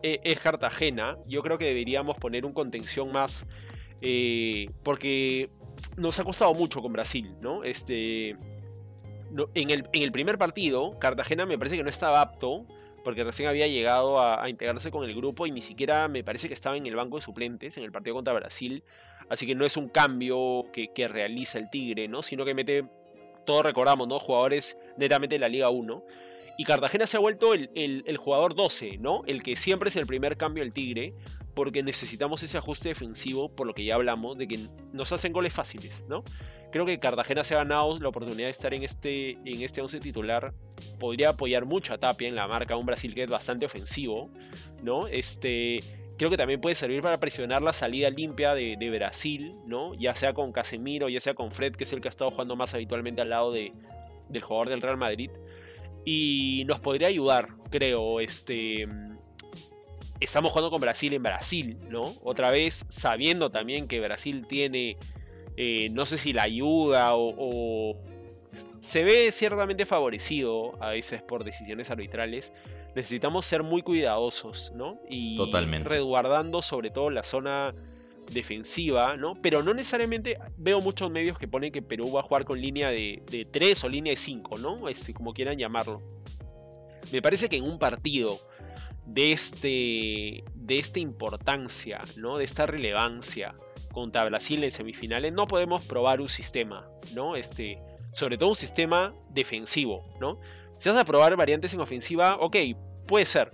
Eh, 0.02 0.20
es 0.24 0.40
Cartagena. 0.40 1.16
Yo 1.26 1.42
creo 1.42 1.58
que 1.58 1.66
deberíamos 1.66 2.16
poner 2.16 2.44
un 2.46 2.52
contención 2.52 3.12
más. 3.12 3.46
Eh, 4.00 4.68
porque 4.82 5.50
nos 5.96 6.18
ha 6.20 6.24
costado 6.24 6.52
mucho 6.54 6.82
con 6.82 6.92
Brasil, 6.92 7.34
¿no? 7.40 7.64
Este. 7.64 8.30
en, 8.30 9.70
el, 9.70 9.88
en 9.92 10.02
el 10.02 10.12
primer 10.12 10.38
partido, 10.38 10.98
Cartagena 10.98 11.46
me 11.46 11.56
parece 11.58 11.76
que 11.76 11.82
no 11.82 11.88
estaba 11.88 12.20
apto 12.20 12.66
porque 13.06 13.22
recién 13.22 13.48
había 13.48 13.68
llegado 13.68 14.20
a, 14.20 14.50
integrarse 14.50 14.90
con 14.90 15.04
el 15.04 15.14
grupo 15.14 15.46
y 15.46 15.52
ni 15.52 15.60
siquiera 15.60 16.08
me 16.08 16.24
parece 16.24 16.48
que 16.48 16.54
estaba 16.54 16.76
en 16.76 16.86
el 16.86 16.96
banco 16.96 17.14
de 17.14 17.22
suplentes 17.22 17.76
en 17.76 17.84
el 17.84 17.92
partido 17.92 18.16
contra 18.16 18.34
Brasil. 18.34 18.82
Así 19.28 19.46
que 19.46 19.54
no 19.54 19.64
es 19.64 19.76
un 19.76 19.88
cambio 19.88 20.64
que, 20.72 21.06
realiza 21.06 21.60
el 21.60 21.70
Tigre, 21.70 22.08
¿no? 22.08 22.24
Sino 22.24 22.44
que 22.44 22.52
mete, 22.52 22.84
todos 23.46 23.64
recordamos, 23.64 24.08
¿no? 24.08 24.18
Jugadores 24.18 24.76
netamente 24.96 25.36
de 25.36 25.38
la 25.38 25.48
Liga 25.48 25.70
1. 25.70 26.02
Y 26.58 26.64
Cartagena 26.64 27.06
se 27.06 27.16
ha 27.16 27.20
vuelto 27.20 27.54
el, 27.54 27.70
el, 27.76 28.16
jugador 28.16 28.56
12, 28.56 28.98
¿no? 28.98 29.20
El 29.28 29.44
que 29.44 29.54
siempre 29.54 29.90
es 29.90 29.94
el 29.94 30.08
primer 30.08 30.36
cambio 30.36 30.64
del 30.64 30.72
Tigre, 30.72 31.12
porque 31.54 31.84
necesitamos 31.84 32.42
ese 32.42 32.58
ajuste 32.58 32.88
defensivo, 32.88 33.54
por 33.54 33.68
lo 33.68 33.74
que 33.74 33.84
ya 33.84 33.94
hablamos, 33.94 34.36
de 34.36 34.48
que 34.48 34.66
nos 34.92 35.12
hacen 35.12 35.32
goles 35.32 35.52
fáciles, 35.52 36.02
¿no? 36.08 36.24
Creo 36.76 36.84
que 36.84 36.98
Cartagena 36.98 37.42
se 37.42 37.54
ha 37.54 37.64
ganado 37.64 37.98
la 37.98 38.10
oportunidad 38.10 38.48
de 38.48 38.50
estar 38.50 38.74
en 38.74 38.82
este, 38.82 39.30
en 39.30 39.62
este 39.62 39.80
11 39.80 39.98
titular. 39.98 40.52
Podría 40.98 41.30
apoyar 41.30 41.64
mucho 41.64 41.94
a 41.94 41.96
Tapia 41.96 42.28
en 42.28 42.34
la 42.34 42.46
marca, 42.46 42.76
un 42.76 42.84
Brasil 42.84 43.14
que 43.14 43.22
es 43.22 43.30
bastante 43.30 43.64
ofensivo, 43.64 44.28
¿no? 44.82 45.06
Este, 45.06 45.82
creo 46.18 46.28
que 46.28 46.36
también 46.36 46.60
puede 46.60 46.74
servir 46.74 47.00
para 47.00 47.18
presionar 47.18 47.62
la 47.62 47.72
salida 47.72 48.10
limpia 48.10 48.52
de, 48.52 48.90
Brasil, 48.90 49.52
¿no? 49.64 49.94
Ya 49.94 50.14
sea 50.14 50.34
con 50.34 50.52
Casemiro, 50.52 51.08
ya 51.08 51.18
sea 51.18 51.32
con 51.32 51.50
Fred, 51.50 51.76
que 51.76 51.84
es 51.84 51.92
el 51.94 52.02
que 52.02 52.08
ha 52.08 52.10
estado 52.10 52.30
jugando 52.30 52.56
más 52.56 52.74
habitualmente 52.74 53.22
al 53.22 53.30
lado 53.30 53.52
de, 53.52 53.72
del 54.28 54.42
jugador 54.42 54.68
del 54.68 54.82
Real 54.82 54.98
Madrid. 54.98 55.30
Y 56.04 56.64
nos 56.66 56.78
podría 56.80 57.08
ayudar, 57.08 57.48
creo, 57.70 58.20
este... 58.20 58.86
Estamos 60.20 60.52
jugando 60.52 60.70
con 60.70 60.82
Brasil 60.82 61.14
en 61.14 61.22
Brasil, 61.22 61.78
¿no? 61.88 62.16
Otra 62.22 62.50
vez 62.50 62.84
sabiendo 62.90 63.50
también 63.50 63.88
que 63.88 63.98
Brasil 63.98 64.44
tiene 64.46 64.98
eh, 65.56 65.88
no 65.90 66.06
sé 66.06 66.18
si 66.18 66.32
la 66.32 66.42
ayuda 66.42 67.12
o, 67.14 67.96
se 68.80 69.02
ve 69.02 69.32
ciertamente 69.32 69.84
favorecido 69.84 70.80
a 70.82 70.90
veces 70.90 71.22
por 71.22 71.44
decisiones 71.44 71.90
arbitrales. 71.90 72.52
Necesitamos 72.94 73.44
ser 73.44 73.62
muy 73.62 73.82
cuidadosos, 73.82 74.72
¿no? 74.74 75.00
Y 75.08 75.36
Totalmente. 75.36 75.88
resguardando 75.88 76.62
sobre 76.62 76.90
todo 76.90 77.10
la 77.10 77.22
zona 77.22 77.74
defensiva, 78.32 79.16
¿no? 79.16 79.40
Pero 79.42 79.62
no 79.62 79.74
necesariamente 79.74 80.38
veo 80.56 80.80
muchos 80.80 81.10
medios 81.10 81.38
que 81.38 81.48
ponen 81.48 81.72
que 81.72 81.82
Perú 81.82 82.12
va 82.12 82.20
a 82.20 82.22
jugar 82.22 82.44
con 82.44 82.60
línea 82.60 82.90
de, 82.90 83.22
de 83.30 83.44
3 83.44 83.84
o 83.84 83.88
línea 83.88 84.12
de 84.12 84.16
5, 84.16 84.58
¿no? 84.58 84.88
Este, 84.88 85.12
como 85.12 85.34
quieran 85.34 85.58
llamarlo. 85.58 86.02
Me 87.12 87.22
parece 87.22 87.48
que 87.48 87.56
en 87.56 87.64
un 87.64 87.78
partido 87.78 88.40
de, 89.06 89.32
este, 89.32 90.44
de 90.54 90.78
esta 90.78 90.98
importancia, 90.98 92.02
¿no? 92.16 92.38
De 92.38 92.44
esta 92.44 92.66
relevancia, 92.66 93.54
contra 93.96 94.26
Brasil 94.26 94.62
en 94.62 94.70
semifinales, 94.70 95.32
no 95.32 95.48
podemos 95.48 95.82
probar 95.86 96.20
un 96.20 96.28
sistema, 96.28 96.86
¿no? 97.14 97.34
Este, 97.34 97.78
sobre 98.12 98.36
todo 98.36 98.50
un 98.50 98.54
sistema 98.54 99.14
defensivo, 99.30 100.04
¿no? 100.20 100.38
Si 100.78 100.90
vas 100.90 100.98
a 100.98 101.04
probar 101.06 101.34
variantes 101.34 101.72
en 101.72 101.80
ofensiva, 101.80 102.36
ok, 102.38 102.56
puede 103.06 103.24
ser, 103.24 103.50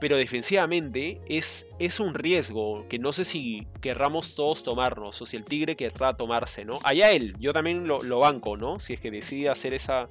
pero 0.00 0.16
defensivamente 0.16 1.20
es, 1.26 1.66
es 1.80 1.98
un 1.98 2.14
riesgo 2.14 2.86
que 2.88 3.00
no 3.00 3.10
sé 3.10 3.24
si 3.24 3.66
querramos 3.80 4.36
todos 4.36 4.62
tomarnos 4.62 5.20
o 5.20 5.26
si 5.26 5.36
el 5.36 5.44
Tigre 5.44 5.74
querrá 5.74 6.16
tomarse, 6.16 6.64
¿no? 6.64 6.78
Allá 6.84 7.10
él, 7.10 7.34
yo 7.40 7.52
también 7.52 7.88
lo, 7.88 8.00
lo 8.00 8.20
banco, 8.20 8.56
¿no? 8.56 8.78
Si 8.78 8.92
es 8.92 9.00
que 9.00 9.10
decide 9.10 9.48
hacer 9.48 9.74
esa, 9.74 10.08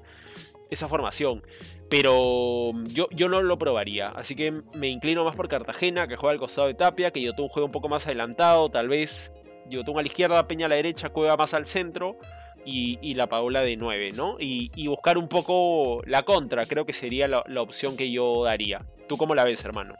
esa 0.69 0.89
formación. 0.89 1.41
Pero 1.89 2.73
yo, 2.87 3.07
yo 3.11 3.29
no 3.29 3.41
lo 3.41 3.57
probaría. 3.57 4.09
Así 4.09 4.35
que 4.35 4.51
me 4.73 4.89
inclino 4.89 5.23
más 5.23 5.37
por 5.37 5.47
Cartagena, 5.47 6.05
que 6.09 6.17
juega 6.17 6.33
al 6.33 6.39
costado 6.39 6.67
de 6.67 6.73
Tapia, 6.73 7.11
que 7.11 7.21
yo 7.21 7.31
tengo 7.31 7.45
un 7.45 7.49
juego 7.49 7.65
un 7.65 7.71
poco 7.71 7.87
más 7.87 8.05
adelantado, 8.05 8.69
tal 8.69 8.89
vez 8.89 9.31
Yotun 9.69 9.99
a 9.99 10.01
la 10.01 10.07
izquierda, 10.07 10.47
Peña 10.47 10.65
a 10.65 10.69
la 10.69 10.75
derecha, 10.75 11.09
Cueva 11.09 11.37
más 11.37 11.53
al 11.53 11.65
centro 11.65 12.17
y, 12.65 13.13
la 13.15 13.27
Paula 13.27 13.61
de 13.61 13.77
9, 13.77 14.11
¿no? 14.13 14.37
Y, 14.39 14.87
buscar 14.87 15.17
un 15.17 15.27
poco 15.27 16.01
la 16.05 16.23
contra, 16.23 16.65
creo 16.65 16.85
que 16.85 16.93
sería 16.93 17.27
la, 17.27 17.61
opción 17.61 17.97
que 17.97 18.11
yo 18.11 18.43
daría. 18.43 18.85
¿Tú 19.07 19.17
cómo 19.17 19.35
la 19.35 19.43
ves, 19.43 19.63
hermano? 19.65 19.95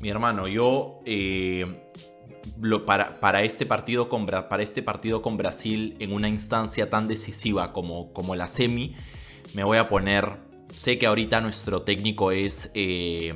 Mi 0.00 0.10
hermano, 0.10 0.46
yo 0.48 1.00
eh, 1.04 1.66
para, 2.86 3.20
para, 3.20 3.42
este 3.42 3.66
partido 3.66 4.08
con, 4.08 4.26
para 4.26 4.62
este 4.62 4.82
partido 4.82 5.22
con 5.22 5.36
Brasil 5.36 5.96
en 5.98 6.12
una 6.12 6.28
instancia 6.28 6.88
tan 6.88 7.08
decisiva 7.08 7.72
como, 7.72 8.12
como 8.12 8.34
la 8.36 8.48
semi, 8.48 8.94
me 9.54 9.64
voy 9.64 9.78
a 9.78 9.88
poner... 9.88 10.48
Sé 10.74 10.98
que 10.98 11.06
ahorita 11.06 11.40
nuestro 11.40 11.82
técnico 11.82 12.30
es... 12.30 12.70
Eh, 12.74 13.34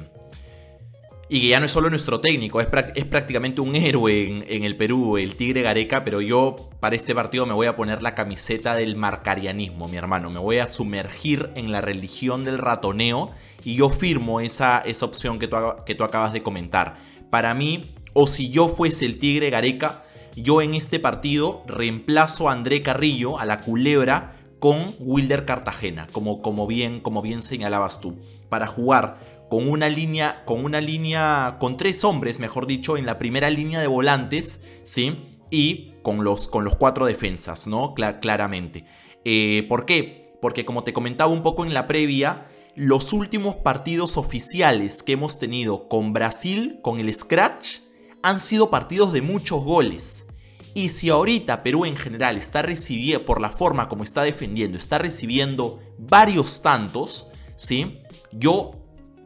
y 1.33 1.41
que 1.41 1.49
ya 1.49 1.61
no 1.61 1.65
es 1.65 1.73
solo 1.73 1.89
nuestro 1.89 2.21
técnico, 2.21 2.61
es, 2.61 2.69
es 2.95 3.07
prácticamente 3.07 3.63
un 3.63 3.75
héroe 3.75 4.45
en, 4.47 4.65
el 4.65 4.77
Perú, 4.77 5.17
el 5.17 5.35
Tigre 5.35 5.63
Gareca, 5.63 6.05
pero 6.05 6.21
yo 6.21 6.69
para 6.79 6.95
este 6.95 7.15
partido 7.15 7.47
me 7.47 7.55
voy 7.55 7.67
a 7.67 7.75
poner 7.75 8.03
la 8.03 8.15
camiseta 8.15 8.75
del 8.75 8.97
marcarianismo, 8.97 9.89
mi 9.89 9.97
hermano, 9.97 10.29
me 10.29 10.39
voy 10.39 10.59
a 10.59 10.67
sumergir 10.67 11.49
en 11.55 11.73
la 11.73 11.81
religión 11.81 12.45
del 12.45 12.59
ratoneo 12.59 13.31
y 13.65 13.77
yo 13.77 13.89
firmo 13.89 14.41
esa, 14.41 14.81
esa 14.81 15.07
opción 15.07 15.39
que 15.39 15.49
tú, 15.49 15.57
que 15.87 15.95
tú 15.95 16.05
acabas 16.05 16.35
de 16.35 16.43
comentar. 16.43 16.99
Para 17.31 17.55
mí, 17.55 17.95
o 18.13 18.27
si 18.27 18.51
yo 18.51 18.69
fuese 18.69 19.07
el 19.07 19.19
Tigre 19.19 19.49
Gareca, 19.49 20.03
yo 20.37 20.61
en 20.61 20.75
este 20.75 20.99
partido 21.01 21.63
reemplazo 21.67 22.51
a 22.51 22.53
André 22.53 22.83
Carrillo, 22.83 23.39
a 23.39 23.47
la 23.47 23.63
culebra, 23.63 24.35
con 24.59 24.95
Wilder 24.99 25.47
Cartagena, 25.47 26.09
como, 26.13 26.43
como, 26.43 26.67
bien, 26.67 27.01
como 27.01 27.23
bien 27.23 27.41
señalabas 27.41 28.03
tú, 28.03 28.19
para 28.51 28.67
jugar 28.67 29.32
con 29.53 29.69
una 29.69 29.91
línea, 29.91 30.45
con 30.47 30.65
una 30.65 30.81
línea, 30.81 31.59
con 31.61 31.77
tres 31.77 32.05
hombres, 32.05 32.39
mejor 32.39 32.67
dicho, 32.67 32.97
en 32.97 33.05
la 33.05 33.19
primera 33.19 33.51
línea 33.51 33.83
de 33.83 33.87
volantes, 33.87 34.67
¿sí? 34.83 35.19
Y 35.51 35.93
con 36.01 36.25
los, 36.25 36.49
con 36.49 36.65
los 36.65 36.77
cuatro 36.77 37.05
defensas, 37.05 37.67
¿no? 37.67 37.93
claramente. 37.93 38.87
Eh, 39.27 39.67
¿Por 39.69 39.85
qué? 39.85 40.33
Porque 40.41 40.65
como 40.65 40.85
te 40.85 40.95
comentaba 40.95 41.31
un 41.31 41.43
poco 41.43 41.67
en 41.67 41.75
la 41.75 41.87
previa, 41.87 42.47
los 42.77 43.13
últimos 43.13 43.57
partidos 43.57 44.17
oficiales 44.17 45.03
que 45.03 45.13
hemos 45.13 45.39
tenido 45.39 45.87
con 45.87 46.15
Brasil, 46.15 46.79
con 46.81 46.99
el 46.99 47.13
Scratch, 47.13 47.81
han 48.23 48.41
sido 48.41 48.71
partidos 48.71 49.13
de 49.13 49.21
muchos 49.21 49.63
goles. 49.63 50.27
Y 50.73 50.89
si 50.89 51.11
ahorita 51.11 51.63
Perú 51.63 51.85
en 51.85 51.97
general 51.97 52.39
está 52.39 52.63
recibiendo, 52.63 53.27
por 53.27 53.39
la 53.39 53.51
forma 53.51 53.91
como 53.91 54.03
está 54.03 54.23
defendiendo, 54.23 54.79
está 54.79 54.97
recibiendo 54.97 55.79
varios 55.99 56.63
tantos, 56.63 57.29
¿sí? 57.55 57.99
Yo 58.33 58.82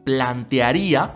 plantearía, 0.07 1.15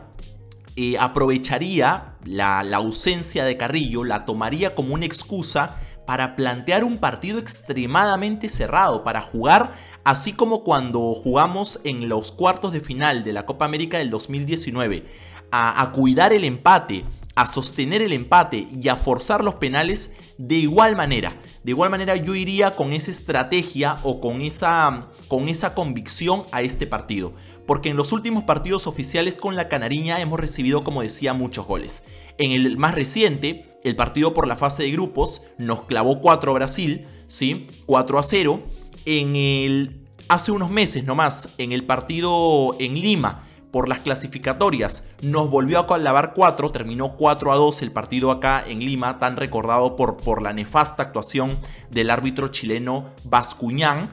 eh, 0.76 0.98
aprovecharía 1.00 2.16
la, 2.26 2.60
ausencia 2.76 3.46
de 3.46 3.56
Carrillo, 3.56 4.04
la 4.04 4.26
tomaría 4.26 4.76
como 4.76 4.94
una 4.94 5.06
excusa 5.06 5.78
para 6.06 6.36
plantear 6.36 6.84
un 6.84 6.98
partido 6.98 7.40
extremadamente 7.40 8.50
cerrado, 8.50 9.06
para 9.06 9.22
jugar 9.22 9.76
así 10.04 10.34
como 10.34 10.66
cuando 10.66 11.14
jugamos 11.14 11.80
en 11.86 12.10
los 12.10 12.34
cuartos 12.34 12.74
de 12.74 12.82
final 12.82 13.24
de 13.24 13.32
la 13.32 13.46
Copa 13.46 13.64
América 13.64 13.98
del 13.98 14.10
2019, 14.10 15.06
a, 15.52 15.82
a, 15.82 15.92
cuidar 15.94 16.34
el 16.34 16.44
empate, 16.44 17.06
a 17.36 17.48
sostener 17.48 18.02
el 18.02 18.12
empate 18.12 18.68
y 18.78 18.90
a 18.90 18.98
forzar 18.98 19.42
los 19.42 19.56
penales 19.56 20.18
de 20.38 20.56
igual 20.56 20.98
manera. 20.98 21.38
De 21.64 21.72
igual 21.72 21.92
manera 21.92 22.18
yo 22.18 22.36
iría 22.36 22.76
con 22.76 22.92
esa 22.92 23.12
estrategia 23.12 24.00
o 24.04 24.20
con 24.20 24.42
esa, 24.42 25.08
con 25.30 25.48
esa 25.48 25.76
convicción 25.76 26.44
a 26.52 26.62
este 26.62 26.88
partido 26.88 27.34
porque 27.66 27.90
en 27.90 27.98
los 27.98 28.12
últimos 28.12 28.44
partidos 28.44 28.88
oficiales 28.88 29.38
con 29.38 29.56
la 29.56 29.70
Canariña 29.70 30.20
hemos 30.20 30.40
recibido, 30.40 30.84
como 30.84 31.02
decía, 31.02 31.34
muchos 31.34 31.66
goles. 31.66 32.04
En 32.38 32.52
el 32.52 32.78
más 32.78 32.96
reciente, 32.96 33.78
el 33.84 33.96
partido 33.96 34.34
por 34.34 34.48
la 34.48 34.56
fase 34.56 34.84
de 34.84 34.92
grupos, 34.92 35.44
nos 35.58 35.84
clavó 35.84 36.22
4 36.22 36.54
Brasil, 36.54 37.08
¿sí? 37.28 37.68
4 37.86 38.20
a 38.20 38.24
0. 38.24 38.62
En 39.06 39.36
el, 39.36 40.02
hace 40.28 40.52
unos 40.52 40.70
meses 40.70 41.04
nomás, 41.04 41.50
en 41.58 41.72
el 41.72 41.84
partido 41.84 42.76
en 42.80 42.96
Lima, 42.96 43.48
por 43.72 43.88
las 43.88 44.00
clasificatorias, 44.00 45.08
nos 45.22 45.50
volvió 45.50 45.80
a 45.80 45.88
clavar 45.88 46.34
4, 46.34 46.72
terminó 46.72 47.16
4 47.16 47.52
a 47.52 47.56
2 47.56 47.82
el 47.82 47.92
partido 47.92 48.32
acá 48.32 48.64
en 48.68 48.80
Lima, 48.80 49.18
tan 49.18 49.38
recordado 49.38 49.96
por, 49.96 50.18
por 50.18 50.42
la 50.42 50.54
nefasta 50.54 51.04
actuación 51.04 51.58
del 51.90 52.10
árbitro 52.10 52.50
chileno 52.50 53.10
Bascuñán. 53.24 54.12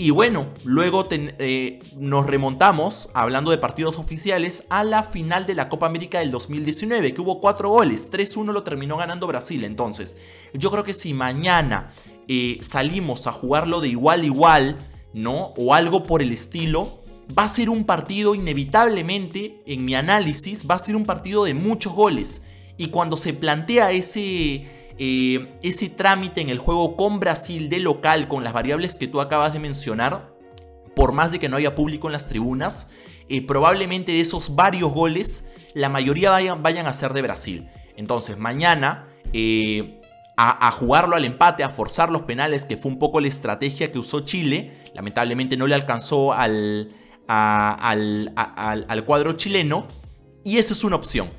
Y 0.00 0.10
bueno, 0.10 0.50
luego 0.62 1.08
eh, 1.10 1.80
nos 1.96 2.24
remontamos, 2.24 3.10
hablando 3.14 3.50
de 3.50 3.58
partidos 3.58 3.98
oficiales, 3.98 4.64
a 4.70 4.84
la 4.84 5.02
final 5.02 5.44
de 5.44 5.56
la 5.56 5.68
Copa 5.68 5.86
América 5.86 6.20
del 6.20 6.30
2019, 6.30 7.12
que 7.12 7.20
hubo 7.20 7.40
cuatro 7.40 7.70
goles, 7.70 8.08
3-1 8.12 8.52
lo 8.52 8.62
terminó 8.62 8.96
ganando 8.96 9.26
Brasil. 9.26 9.64
Entonces, 9.64 10.16
yo 10.54 10.70
creo 10.70 10.84
que 10.84 10.94
si 10.94 11.14
mañana 11.14 11.94
eh, 12.28 12.58
salimos 12.60 13.26
a 13.26 13.32
jugarlo 13.32 13.80
de 13.80 13.88
igual 13.88 14.20
a 14.20 14.24
igual, 14.24 14.78
¿no? 15.14 15.46
O 15.56 15.74
algo 15.74 16.04
por 16.04 16.22
el 16.22 16.30
estilo, 16.30 17.00
va 17.36 17.42
a 17.42 17.48
ser 17.48 17.68
un 17.68 17.82
partido 17.82 18.36
inevitablemente, 18.36 19.62
en 19.66 19.84
mi 19.84 19.96
análisis, 19.96 20.70
va 20.70 20.76
a 20.76 20.78
ser 20.78 20.94
un 20.94 21.06
partido 21.06 21.42
de 21.42 21.54
muchos 21.54 21.92
goles. 21.92 22.42
Y 22.76 22.90
cuando 22.90 23.16
se 23.16 23.34
plantea 23.34 23.90
ese 23.90 24.77
eh, 24.98 25.58
ese 25.62 25.88
trámite 25.88 26.40
en 26.40 26.48
el 26.48 26.58
juego 26.58 26.96
con 26.96 27.20
Brasil 27.20 27.68
de 27.68 27.78
local, 27.78 28.26
con 28.26 28.42
las 28.42 28.52
variables 28.52 28.96
que 28.96 29.06
tú 29.06 29.20
acabas 29.20 29.52
de 29.52 29.60
mencionar, 29.60 30.34
por 30.96 31.12
más 31.12 31.30
de 31.30 31.38
que 31.38 31.48
no 31.48 31.56
haya 31.56 31.76
público 31.76 32.08
en 32.08 32.12
las 32.12 32.28
tribunas, 32.28 32.90
eh, 33.28 33.46
probablemente 33.46 34.10
de 34.10 34.20
esos 34.20 34.56
varios 34.56 34.92
goles, 34.92 35.48
la 35.74 35.88
mayoría 35.88 36.30
vayan, 36.30 36.86
a 36.86 36.94
ser 36.94 37.12
de 37.12 37.22
Brasil. 37.22 37.68
Entonces, 37.96 38.38
mañana, 38.38 39.06
eh, 39.32 40.00
a, 40.36 40.70
jugarlo 40.72 41.14
al 41.14 41.24
empate, 41.24 41.62
a 41.62 41.70
forzar 41.70 42.10
los 42.10 42.22
penales, 42.22 42.64
que 42.64 42.76
fue 42.76 42.90
un 42.90 42.98
poco 42.98 43.20
la 43.20 43.28
estrategia 43.28 43.92
que 43.92 43.98
usó 43.98 44.20
Chile, 44.20 44.72
lamentablemente 44.94 45.56
no 45.56 45.66
le 45.66 45.74
alcanzó 45.74 46.32
al, 46.32 46.92
al, 47.26 48.32
al 48.36 49.04
cuadro 49.04 49.32
chileno 49.34 49.86
y 50.44 50.58
esa 50.58 50.74
es 50.74 50.84
una 50.84 50.96
opción. 50.96 51.30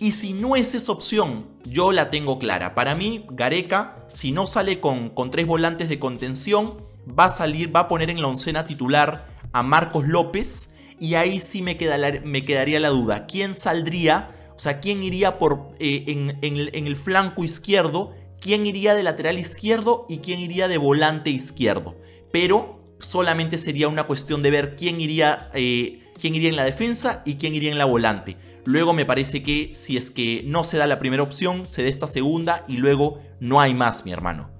Y 0.00 0.12
si 0.12 0.32
no 0.32 0.54
es 0.54 0.74
esa 0.74 0.92
opción, 0.92 1.46
yo 1.64 1.92
la 1.92 2.10
tengo 2.10 2.38
clara. 2.38 2.74
Para 2.74 2.94
mí, 2.94 3.24
Gareca, 3.30 3.96
si 4.08 4.30
no 4.30 4.46
sale 4.46 4.80
con, 4.80 5.12
tres 5.30 5.46
volantes 5.46 5.88
de 5.88 5.98
contención, 5.98 6.74
va 7.06 7.26
a 7.26 7.30
salir, 7.30 7.74
va 7.74 7.80
a 7.80 7.88
poner 7.88 8.10
en 8.10 8.20
la 8.20 8.28
oncena 8.28 8.64
titular 8.64 9.26
a 9.52 9.62
Marcos 9.62 10.06
López. 10.06 10.74
Y 11.00 11.14
ahí 11.14 11.40
sí 11.40 11.62
me, 11.62 11.76
me 12.24 12.42
quedaría 12.44 12.78
la 12.78 12.90
duda. 12.90 13.26
¿Quién 13.26 13.54
saldría? 13.54 14.30
O 14.54 14.58
sea, 14.60 14.80
¿quién 14.80 15.02
iría 15.02 15.38
por, 15.38 15.70
eh, 15.80 16.04
en, 16.06 16.38
en, 16.42 16.86
el 16.86 16.96
flanco 16.96 17.42
izquierdo? 17.42 18.14
¿Quién 18.40 18.66
iría 18.66 18.94
de 18.94 19.02
lateral 19.02 19.38
izquierdo? 19.38 20.06
Y 20.08 20.18
quién 20.18 20.40
iría 20.40 20.68
de 20.68 20.78
volante 20.78 21.30
izquierdo. 21.30 21.96
Pero 22.30 22.80
solamente 23.00 23.58
sería 23.58 23.88
una 23.88 24.04
cuestión 24.04 24.42
de 24.42 24.50
ver 24.50 24.76
quién 24.76 25.00
iría, 25.00 25.50
eh, 25.54 26.04
quién 26.20 26.34
iría 26.34 26.50
en 26.50 26.56
la 26.56 26.64
defensa 26.64 27.22
y 27.24 27.34
quién 27.34 27.54
iría 27.54 27.70
en 27.70 27.78
la 27.78 27.84
volante. 27.84 28.36
Luego 28.68 28.92
me 28.92 29.06
parece 29.06 29.42
que 29.42 29.70
si 29.72 29.96
es 29.96 30.10
que 30.10 30.42
no 30.44 30.62
se 30.62 30.76
da 30.76 30.86
la 30.86 30.98
primera 30.98 31.22
opción, 31.22 31.66
se 31.66 31.82
da 31.82 31.88
esta 31.88 32.06
segunda 32.06 32.66
y 32.68 32.76
luego 32.76 33.18
no 33.40 33.62
hay 33.62 33.72
más, 33.72 34.04
mi 34.04 34.12
hermano. 34.12 34.50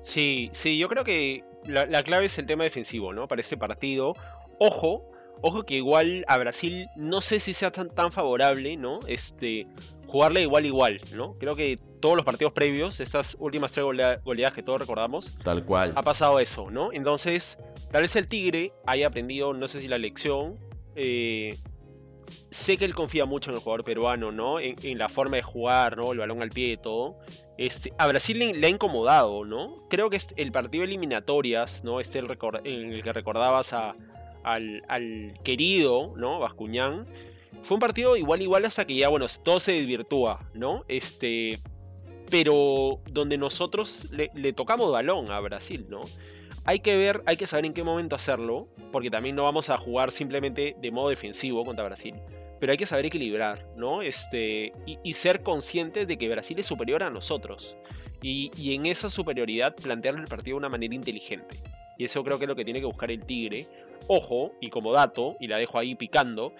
Sí, 0.00 0.48
sí, 0.52 0.78
yo 0.78 0.88
creo 0.88 1.02
que 1.02 1.42
la, 1.66 2.04
clave 2.04 2.26
es 2.26 2.38
el 2.38 2.46
tema 2.46 2.62
defensivo, 2.62 3.12
¿no? 3.12 3.26
Para 3.26 3.40
este 3.40 3.56
partido. 3.56 4.14
Ojo, 4.60 5.10
ojo 5.42 5.64
que 5.64 5.74
igual 5.74 6.24
a 6.28 6.38
Brasil 6.38 6.86
no 6.94 7.20
sé 7.20 7.40
si 7.40 7.52
sea 7.52 7.72
tan, 7.72 7.90
tan 7.90 8.12
favorable, 8.12 8.76
¿no? 8.76 9.00
Este, 9.08 9.66
jugarle 10.06 10.42
igual 10.42 10.66
igual, 10.66 11.00
¿no? 11.12 11.32
Creo 11.32 11.56
que 11.56 11.80
todos 12.00 12.14
los 12.14 12.24
partidos 12.24 12.52
previos, 12.52 13.00
estas 13.00 13.36
últimas 13.40 13.72
tres 13.72 13.86
goleadas 14.22 14.54
que 14.54 14.62
todos 14.62 14.78
recordamos, 14.78 15.34
tal 15.42 15.64
cual, 15.64 15.94
ha 15.96 16.02
pasado 16.04 16.38
eso, 16.38 16.70
¿no? 16.70 16.92
Entonces, 16.92 17.58
tal 17.90 18.02
vez 18.02 18.14
el 18.14 18.28
Tigre 18.28 18.72
haya 18.86 19.08
aprendido, 19.08 19.52
no 19.52 19.66
sé 19.66 19.80
si 19.80 19.88
la 19.88 19.98
lección, 19.98 20.60
eh, 20.94 21.58
sé 22.50 22.76
que 22.76 22.84
él 22.84 22.94
confía 22.94 23.24
mucho 23.24 23.50
en 23.50 23.56
el 23.56 23.62
jugador 23.62 23.84
peruano, 23.84 24.32
¿no? 24.32 24.60
En, 24.60 24.98
la 24.98 25.08
forma 25.08 25.36
de 25.36 25.42
jugar, 25.42 25.96
¿no? 25.96 26.12
El 26.12 26.18
balón 26.18 26.42
al 26.42 26.50
pie 26.50 26.72
y 26.72 26.76
todo. 26.76 27.18
Este, 27.56 27.92
a 27.98 28.06
Brasil 28.06 28.38
le, 28.38 28.66
ha 28.66 28.70
incomodado, 28.70 29.44
¿no? 29.44 29.74
Creo 29.88 30.10
que 30.10 30.18
el 30.36 30.52
partido 30.52 30.84
eliminatorias, 30.84 31.84
¿no? 31.84 32.00
Este 32.00 32.18
el 32.18 32.26
en 32.64 32.92
el 32.92 33.02
que 33.02 33.12
recordabas 33.12 33.72
a, 33.72 33.94
al, 34.42 35.34
querido, 35.44 36.14
¿no? 36.16 36.40
Bascuñán. 36.40 37.06
Fue 37.62 37.74
un 37.74 37.80
partido 37.80 38.16
igual 38.16 38.42
igual 38.42 38.64
hasta 38.64 38.86
que 38.86 38.94
ya, 38.94 39.08
bueno, 39.08 39.26
todo 39.42 39.60
se 39.60 39.72
desvirtúa, 39.72 40.48
¿no? 40.54 40.84
Este. 40.88 41.60
Pero 42.30 43.00
donde 43.10 43.36
nosotros 43.36 44.06
le 44.12 44.52
tocamos 44.52 44.92
balón 44.92 45.32
a 45.32 45.40
Brasil, 45.40 45.86
¿no? 45.88 46.02
Hay 46.70 46.78
que 46.78 46.96
ver, 46.96 47.20
hay 47.26 47.36
que 47.36 47.48
saber 47.48 47.64
en 47.64 47.72
qué 47.72 47.82
momento 47.82 48.14
hacerlo, 48.14 48.68
porque 48.92 49.10
también 49.10 49.34
no 49.34 49.42
vamos 49.42 49.70
a 49.70 49.76
jugar 49.76 50.12
simplemente 50.12 50.76
de 50.80 50.90
modo 50.92 51.08
defensivo 51.08 51.64
contra 51.64 51.84
Brasil. 51.84 52.14
Pero 52.60 52.70
hay 52.70 52.78
que 52.78 52.86
saber 52.86 53.06
equilibrar, 53.06 53.66
¿no? 53.74 54.02
Este, 54.02 54.72
y, 54.86 55.14
ser 55.14 55.42
conscientes 55.42 56.06
de 56.06 56.16
que 56.16 56.28
Brasil 56.28 56.56
es 56.60 56.66
superior 56.66 57.02
a 57.02 57.10
nosotros. 57.10 57.74
Y, 58.22 58.72
en 58.72 58.86
esa 58.86 59.10
superioridad 59.10 59.74
plantear 59.74 60.14
el 60.14 60.28
partido 60.28 60.54
de 60.54 60.58
una 60.58 60.68
manera 60.68 60.94
inteligente. 60.94 61.60
Y 61.98 62.04
eso 62.04 62.22
creo 62.22 62.38
que 62.38 62.44
es 62.44 62.48
lo 62.48 62.54
que 62.54 62.64
tiene 62.64 62.78
que 62.78 62.86
buscar 62.86 63.10
el 63.10 63.24
Tigre. 63.24 63.66
Ojo, 64.06 64.52
y 64.60 64.70
como 64.70 64.92
dato, 64.92 65.36
y 65.40 65.48
la 65.48 65.56
dejo 65.56 65.76
ahí 65.76 65.96
picando, 65.96 66.52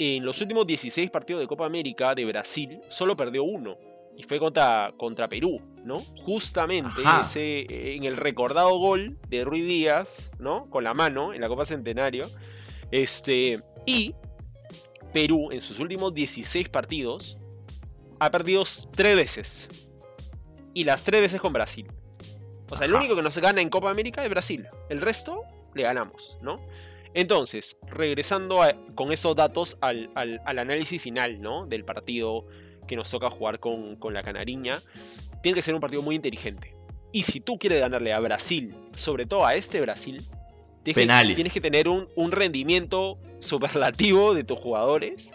en 0.00 0.24
los 0.24 0.40
últimos 0.40 0.66
16 0.66 1.12
partidos 1.12 1.42
de 1.42 1.46
Copa 1.46 1.64
América 1.64 2.12
de 2.16 2.24
Brasil, 2.24 2.80
solo 2.88 3.16
perdió 3.16 3.44
uno 3.44 3.76
y 4.18 4.24
fue 4.24 4.40
contra, 4.40 4.92
contra 4.96 5.28
Perú, 5.28 5.60
¿no? 5.84 6.00
Justamente 6.24 7.02
ese, 7.20 7.94
en 7.94 8.02
el 8.02 8.16
recordado 8.16 8.76
gol 8.76 9.16
de 9.28 9.44
Ruiz 9.44 9.64
Díaz, 9.64 10.32
¿no? 10.40 10.68
Con 10.70 10.82
la 10.82 10.92
mano 10.92 11.32
en 11.32 11.40
la 11.40 11.46
Copa 11.46 11.64
Centenario. 11.64 12.28
Este, 12.90 13.62
y 13.86 14.16
Perú 15.12 15.50
en 15.52 15.60
sus 15.60 15.78
últimos 15.78 16.12
16 16.14 16.68
partidos 16.68 17.38
ha 18.18 18.28
perdido 18.32 18.64
tres 18.90 19.14
veces. 19.14 19.68
Y 20.74 20.82
las 20.82 21.04
tres 21.04 21.20
veces 21.20 21.40
con 21.40 21.52
Brasil. 21.52 21.86
O 22.68 22.76
sea, 22.76 22.86
el 22.86 22.94
único 22.94 23.14
que 23.14 23.22
nos 23.22 23.38
gana 23.38 23.60
en 23.60 23.70
Copa 23.70 23.88
América 23.88 24.24
es 24.24 24.30
Brasil. 24.30 24.66
El 24.88 25.00
resto 25.00 25.44
le 25.76 25.84
ganamos, 25.84 26.38
¿no? 26.42 26.56
Entonces, 27.14 27.76
regresando 27.86 28.62
con 28.96 29.12
esos 29.12 29.36
datos 29.36 29.78
al, 29.80 30.10
al, 30.16 30.40
al 30.44 30.58
análisis 30.58 31.00
final, 31.00 31.40
¿no? 31.40 31.66
Del 31.66 31.84
partido 31.84 32.46
que 32.88 32.96
nos 32.96 33.08
toca 33.08 33.30
jugar 33.30 33.60
con, 33.60 33.96
la 34.12 34.22
Canariña, 34.24 34.82
tiene 35.42 35.54
que 35.54 35.62
ser 35.62 35.74
un 35.74 35.80
partido 35.80 36.02
muy 36.02 36.16
inteligente. 36.16 36.74
Y 37.12 37.22
si 37.22 37.40
tú 37.40 37.58
quieres 37.58 37.80
ganarle 37.80 38.12
a 38.12 38.18
Brasil, 38.18 38.74
sobre 38.96 39.26
todo 39.26 39.46
a 39.46 39.54
este 39.54 39.80
Brasil, 39.80 40.26
tienes, 40.82 41.52
que, 41.52 41.60
tener 41.60 41.88
un, 41.88 42.32
rendimiento 42.32 43.16
superlativo 43.38 44.34
de 44.34 44.42
tus 44.42 44.58
jugadores. 44.58 45.30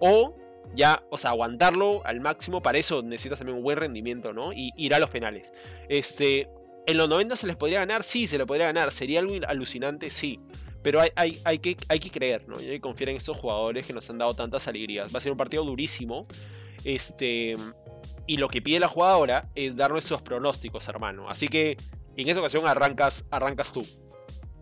O 0.00 0.36
ya, 0.74 1.02
o 1.10 1.16
sea, 1.16 1.30
aguantarlo 1.30 2.02
al 2.04 2.20
máximo. 2.20 2.62
Para 2.62 2.78
eso 2.78 3.02
necesitas 3.02 3.38
también 3.38 3.56
un 3.56 3.64
buen 3.64 3.78
rendimiento, 3.78 4.32
¿no? 4.32 4.52
Y 4.52 4.72
ir 4.76 4.94
a 4.94 4.98
los 4.98 5.10
penales. 5.10 5.52
Este, 5.88 6.48
¿En 6.86 6.96
los 6.96 7.08
90 7.08 7.36
se 7.36 7.46
les 7.46 7.56
podría 7.56 7.80
ganar? 7.80 8.02
Sí, 8.02 8.26
se 8.26 8.38
le 8.38 8.46
podría 8.46 8.66
ganar. 8.66 8.92
¿Sería 8.92 9.20
algo 9.20 9.34
alucinante? 9.46 10.10
Sí. 10.10 10.38
Pero 10.82 11.00
hay, 11.00 11.10
hay, 11.16 11.40
hay, 11.44 11.58
que, 11.58 11.76
hay 11.88 11.98
que 11.98 12.10
creer, 12.10 12.48
¿no? 12.48 12.60
Y 12.60 12.64
hay 12.64 12.76
que 12.76 12.80
confiar 12.80 13.10
en 13.10 13.16
estos 13.16 13.36
jugadores 13.36 13.86
que 13.86 13.92
nos 13.92 14.08
han 14.10 14.18
dado 14.18 14.34
tantas 14.34 14.68
alegrías. 14.68 15.12
Va 15.12 15.18
a 15.18 15.20
ser 15.20 15.32
un 15.32 15.38
partido 15.38 15.64
durísimo. 15.64 16.26
Este, 16.84 17.56
y 18.26 18.36
lo 18.36 18.48
que 18.48 18.62
pide 18.62 18.78
la 18.78 18.88
jugadora 18.88 19.48
es 19.54 19.76
dar 19.76 19.90
nuestros 19.90 20.22
pronósticos, 20.22 20.86
hermano. 20.88 21.28
Así 21.28 21.48
que 21.48 21.76
en 22.16 22.28
esa 22.28 22.40
ocasión 22.40 22.66
arrancas, 22.66 23.26
arrancas 23.30 23.72
tú. 23.72 23.86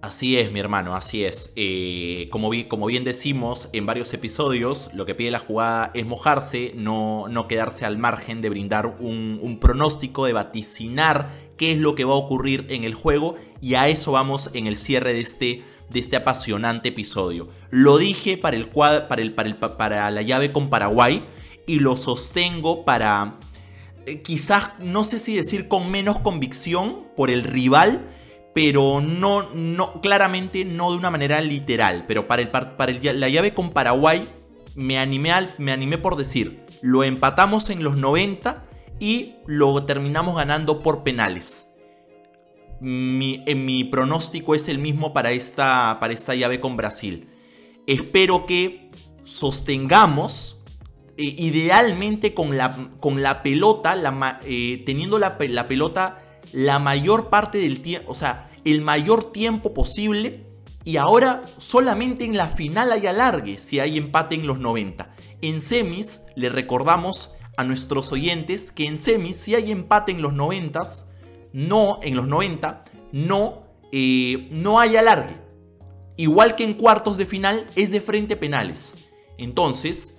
Así 0.03 0.39
es, 0.39 0.53
mi 0.53 0.61
hermano, 0.61 0.95
así 0.95 1.25
es. 1.25 1.53
Eh, 1.57 2.29
como, 2.31 2.51
como, 2.69 2.87
bien 2.87 3.03
decimos 3.03 3.71
en 3.73 3.87
varios 3.87 4.15
episodios, 4.15 4.91
lo 4.95 5.05
que 5.05 5.17
pide 5.17 5.33
la 5.33 5.41
jugada 5.41 5.91
es 5.95 6.07
mojarse, 6.07 6.73
no, 6.77 7.27
no 7.29 7.49
quedarse 7.49 7.85
al 7.85 7.99
margen 7.99 8.41
de 8.41 8.51
brindar 8.51 8.87
un, 9.01 9.41
un, 9.43 9.59
pronóstico, 9.59 10.27
de 10.27 10.33
vaticinar 10.33 11.33
qué 11.57 11.73
es 11.73 11.79
lo 11.79 11.97
que 11.97 12.05
va 12.05 12.13
a 12.13 12.19
ocurrir 12.19 12.67
en 12.69 12.85
el 12.85 12.95
juego. 12.95 13.35
Y 13.61 13.75
a 13.75 13.89
eso 13.89 14.13
vamos 14.13 14.51
en 14.53 14.69
el 14.69 14.77
cierre 14.77 15.13
de 15.13 15.23
este, 15.23 15.65
de 15.89 15.99
este 15.99 16.15
apasionante 16.15 16.91
episodio. 16.91 17.49
Lo 17.71 17.99
dije 17.99 18.37
para, 18.37 18.57
el, 18.57 18.69
para, 18.69 19.23
el, 19.23 19.33
para, 19.33 19.49
el, 19.49 19.57
para 19.57 20.11
la 20.11 20.23
llave 20.23 20.53
con 20.53 20.71
Paraguay 20.71 21.25
y 21.67 21.81
lo 21.81 21.97
sostengo 21.97 22.85
para 22.85 23.39
eh, 24.07 24.23
quizás, 24.23 24.71
no 24.79 25.03
sé 25.03 25.19
si 25.19 25.35
decir 25.35 25.67
con 25.67 25.91
menos 25.91 26.21
convicción 26.21 27.03
por 27.17 27.31
el 27.31 27.43
rival, 27.43 28.09
pero 28.55 29.01
no, 29.01 29.51
no 29.53 30.01
claramente 30.01 30.65
no 30.65 30.93
de 30.93 30.99
una 30.99 31.11
manera 31.11 31.41
literal. 31.41 32.05
Pero 32.07 32.27
para, 32.27 32.43
el, 32.43 32.49
para 32.49 32.93
la 33.13 33.29
llave 33.29 33.53
con 33.53 33.71
Paraguay 33.73 34.27
me 34.75 34.99
animé, 34.99 35.33
al, 35.33 35.53
me 35.59 35.73
animé 35.73 35.99
por 35.99 36.17
decir, 36.17 36.65
lo 36.83 37.03
empatamos 37.03 37.69
en 37.69 37.83
los 37.83 37.97
90 37.97 38.65
y 39.01 39.35
lo 39.47 39.85
terminamos 39.85 40.37
ganando 40.37 40.83
por 40.83 41.03
penales. 41.03 41.75
Mi, 42.81 43.43
en 43.47 43.65
mi 43.65 43.85
pronóstico 43.85 44.55
es 44.55 44.69
el 44.69 44.79
mismo 44.79 45.13
para 45.13 45.33
esta, 45.33 45.99
para 45.99 46.13
esta 46.13 46.35
llave 46.35 46.61
con 46.61 46.77
Brasil. 46.77 47.29
Espero 47.87 48.47
que 48.47 48.91
sostengamos 49.25 50.56
eh, 51.19 51.35
idealmente 51.39 52.35
con 52.35 52.59
la, 52.59 52.91
con 53.01 53.23
la 53.23 53.43
pelota, 53.43 53.97
eh, 54.45 54.83
teniendo 54.85 55.19
la, 55.19 55.39
pelota 55.39 56.23
la 56.53 56.79
mayor 56.79 57.31
parte 57.31 57.59
del 57.59 57.81
tiempo, 57.81 58.11
o 58.11 58.15
sea, 58.15 58.51
el 58.65 58.83
mayor 58.83 59.33
tiempo 59.33 59.73
posible. 59.73 60.45
Y 60.85 60.99
ahora 60.99 61.43
solamente 61.59 62.25
en 62.25 62.37
la 62.37 62.51
final 62.51 62.93
hay 62.93 63.07
alargue 63.07 63.59
si 63.59 63.81
hay 63.81 63.99
empate 63.99 64.37
en 64.37 64.47
los 64.47 64.61
90. 64.61 65.11
En 65.41 65.61
semis, 65.61 66.21
le 66.37 66.49
recordamos 66.49 67.35
a 67.57 67.65
nuestros 67.65 68.13
oyentes 68.13 68.71
que 68.71 68.87
en 68.87 68.99
semis, 68.99 69.39
si 69.39 69.55
hay 69.55 69.73
empate 69.73 70.13
en 70.13 70.23
los 70.23 70.33
90, 70.33 70.83
no, 71.55 71.99
en 72.03 72.15
los 72.15 72.29
90, 72.29 72.85
no, 73.13 73.63
eh, 73.91 74.49
no 74.51 74.79
hay 74.79 74.97
alargue. 74.97 75.37
Igual 76.17 76.55
que 76.55 76.65
en 76.65 76.75
cuartos 76.75 77.17
de 77.17 77.27
final, 77.27 77.67
es 77.75 77.91
de 77.91 78.01
frente 78.01 78.37
penales. 78.37 79.09
Entonces, 79.39 80.16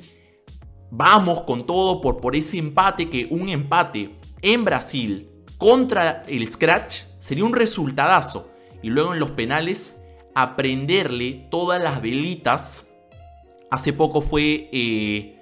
vamos 0.92 1.42
con 1.42 1.66
todo 1.66 2.02
por, 2.02 2.20
por 2.22 2.36
ese 2.36 2.58
empate, 2.58 3.10
que 3.10 3.28
un 3.30 3.50
empate 3.50 4.12
en 4.42 4.66
Brasil 4.66 5.30
contra 5.58 6.24
el 6.28 6.48
Scratch 6.48 7.04
sería 7.20 7.46
un 7.46 7.54
resultadazo. 7.54 8.52
Y 8.82 8.90
luego 8.90 9.14
en 9.14 9.20
los 9.20 9.32
penales, 9.32 10.02
aprenderle 10.36 11.48
todas 11.50 11.82
las 11.82 12.02
velitas. 12.02 12.88
Hace 13.72 13.92
poco 13.92 14.22
fue 14.22 14.70
eh, 14.72 15.36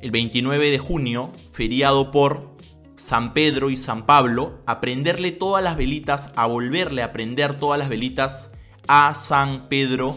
el 0.00 0.10
29 0.10 0.70
de 0.70 0.78
junio, 0.78 1.32
feriado 1.50 2.10
por 2.12 2.56
San 2.96 3.34
Pedro 3.34 3.68
y 3.68 3.76
San 3.76 4.06
Pablo, 4.06 4.60
aprenderle 4.64 5.32
todas 5.32 5.64
las 5.64 5.76
velitas, 5.76 6.32
a 6.36 6.46
volverle 6.46 7.02
a 7.02 7.06
aprender 7.06 7.58
todas 7.58 7.78
las 7.78 7.88
velitas 7.88 8.52
a 8.86 9.14
San 9.16 9.68
Pedro 9.68 10.14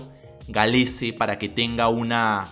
Galese 0.48 1.12
para 1.12 1.40
que 1.40 1.50
tenga 1.50 1.88
una 1.88 2.48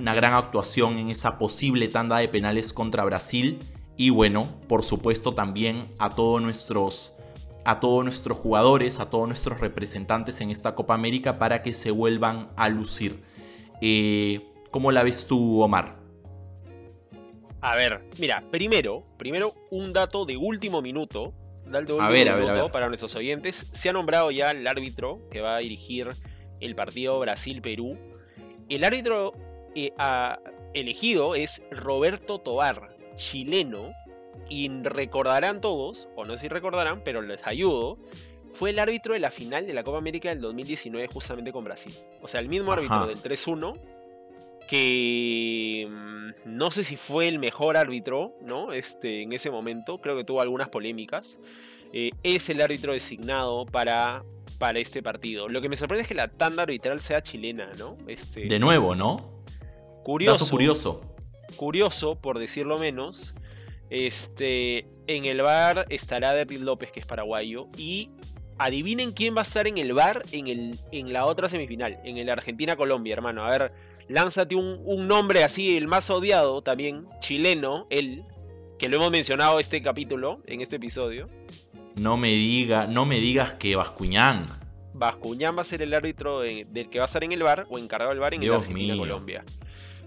una 0.00 0.14
gran 0.14 0.32
actuación 0.32 0.98
en 0.98 1.10
esa 1.10 1.38
posible 1.38 1.86
tanda 1.88 2.18
de 2.18 2.28
penales 2.28 2.72
contra 2.72 3.04
Brasil. 3.04 3.58
Y 3.98 4.08
bueno, 4.08 4.48
por 4.66 4.82
supuesto 4.82 5.34
también 5.34 5.88
a 5.98 6.14
todos 6.14 6.40
nuestros 6.40 7.16
a 7.66 7.78
todos 7.78 8.02
nuestros 8.02 8.38
jugadores, 8.38 8.98
a 8.98 9.10
todos 9.10 9.28
nuestros 9.28 9.60
representantes 9.60 10.40
en 10.40 10.50
esta 10.50 10.74
Copa 10.74 10.94
América 10.94 11.38
para 11.38 11.62
que 11.62 11.74
se 11.74 11.90
vuelvan 11.90 12.48
a 12.56 12.70
lucir. 12.70 13.22
Eh, 13.82 14.40
¿Cómo 14.70 14.90
la 14.90 15.02
ves 15.02 15.26
tú, 15.26 15.60
Omar? 15.60 15.96
A 17.60 17.76
ver, 17.76 18.02
mira, 18.18 18.42
primero, 18.50 19.04
primero 19.18 19.54
un 19.70 19.92
dato 19.92 20.24
de 20.24 20.38
último 20.38 20.80
minuto. 20.80 21.34
a 22.00 22.08
ver, 22.08 22.30
a 22.30 22.36
ver, 22.36 22.70
para 22.70 22.88
nuestros 22.88 23.14
oyentes. 23.16 23.66
Se 23.72 23.90
ha 23.90 23.92
nombrado 23.92 24.30
ya 24.30 24.50
el 24.52 24.66
árbitro 24.66 25.20
que 25.30 25.42
va 25.42 25.56
a 25.56 25.58
dirigir 25.58 26.08
el 26.60 26.74
partido 26.74 27.20
Brasil-Perú. 27.20 27.98
El 28.70 28.84
árbitro 28.84 29.34
eh, 29.74 29.92
elegido 30.74 31.34
es 31.34 31.62
Roberto 31.70 32.38
Tobar, 32.38 32.96
chileno, 33.14 33.92
y 34.48 34.68
recordarán 34.82 35.60
todos, 35.60 36.08
o 36.16 36.24
no 36.24 36.34
sé 36.34 36.42
si 36.42 36.48
recordarán, 36.48 37.02
pero 37.04 37.22
les 37.22 37.46
ayudo, 37.46 37.98
fue 38.52 38.70
el 38.70 38.78
árbitro 38.78 39.14
de 39.14 39.20
la 39.20 39.30
final 39.30 39.66
de 39.66 39.74
la 39.74 39.84
Copa 39.84 39.98
América 39.98 40.28
del 40.28 40.40
2019 40.40 41.08
justamente 41.08 41.52
con 41.52 41.64
Brasil. 41.64 41.94
O 42.20 42.28
sea, 42.28 42.40
el 42.40 42.48
mismo 42.48 42.72
árbitro 42.72 43.06
del 43.06 43.22
3-1, 43.22 43.78
que 44.68 45.88
mm, 45.88 46.30
no 46.46 46.70
sé 46.70 46.84
si 46.84 46.96
fue 46.96 47.28
el 47.28 47.38
mejor 47.38 47.76
árbitro, 47.76 48.34
¿no? 48.42 48.72
Este, 48.72 49.22
en 49.22 49.32
ese 49.32 49.50
momento, 49.50 50.00
creo 50.00 50.16
que 50.16 50.24
tuvo 50.24 50.40
algunas 50.40 50.68
polémicas. 50.68 51.38
Eh, 51.92 52.10
es 52.22 52.48
el 52.50 52.60
árbitro 52.60 52.92
designado 52.92 53.66
para, 53.66 54.24
para 54.58 54.78
este 54.78 55.02
partido. 55.02 55.48
Lo 55.48 55.60
que 55.60 55.68
me 55.68 55.76
sorprende 55.76 56.02
es 56.02 56.08
que 56.08 56.14
la 56.14 56.28
tanda 56.28 56.64
arbitral 56.64 57.00
sea 57.00 57.22
chilena, 57.22 57.70
¿no? 57.78 57.96
Este, 58.06 58.46
de 58.46 58.58
nuevo, 58.58 58.94
¿no? 58.94 59.39
Curioso. 60.10 60.50
curioso. 60.50 61.00
Curioso, 61.54 62.20
por 62.20 62.40
decirlo 62.40 62.78
menos. 62.78 63.32
Este, 63.90 64.88
en 65.06 65.24
el 65.24 65.40
bar 65.40 65.86
estará 65.88 66.34
David 66.34 66.62
López, 66.62 66.90
que 66.90 66.98
es 66.98 67.06
paraguayo. 67.06 67.68
Y 67.76 68.10
adivinen 68.58 69.12
quién 69.12 69.36
va 69.36 69.40
a 69.40 69.42
estar 69.42 69.68
en 69.68 69.78
el 69.78 69.94
bar 69.94 70.24
en, 70.32 70.48
el, 70.48 70.80
en 70.90 71.12
la 71.12 71.26
otra 71.26 71.48
semifinal, 71.48 72.00
en 72.02 72.16
el 72.16 72.28
Argentina-Colombia, 72.28 73.12
hermano. 73.12 73.44
A 73.44 73.50
ver, 73.50 73.72
lánzate 74.08 74.56
un, 74.56 74.80
un, 74.84 75.06
nombre 75.06 75.44
así, 75.44 75.76
el 75.76 75.86
más 75.86 76.10
odiado 76.10 76.60
también, 76.60 77.06
chileno, 77.20 77.86
él, 77.88 78.24
que 78.80 78.88
lo 78.88 78.96
hemos 78.96 79.12
mencionado 79.12 79.60
este 79.60 79.80
capítulo, 79.80 80.42
en 80.46 80.60
este 80.60 80.74
episodio. 80.74 81.28
No 81.94 82.16
me, 82.16 82.30
diga, 82.30 82.88
no 82.88 83.06
me 83.06 83.20
digas 83.20 83.54
que 83.54 83.76
Bascuñán. 83.76 84.58
Bascuñán 84.92 85.56
va 85.56 85.60
a 85.60 85.64
ser 85.64 85.82
el 85.82 85.94
árbitro 85.94 86.40
del 86.40 86.90
que 86.90 86.98
va 86.98 87.04
a 87.04 87.06
estar 87.06 87.22
en 87.22 87.30
el 87.30 87.44
bar 87.44 87.68
o 87.70 87.78
encargado 87.78 88.10
del 88.10 88.18
bar 88.18 88.34
en 88.34 88.42
el 88.42 88.52
Argentina-Colombia. 88.52 89.44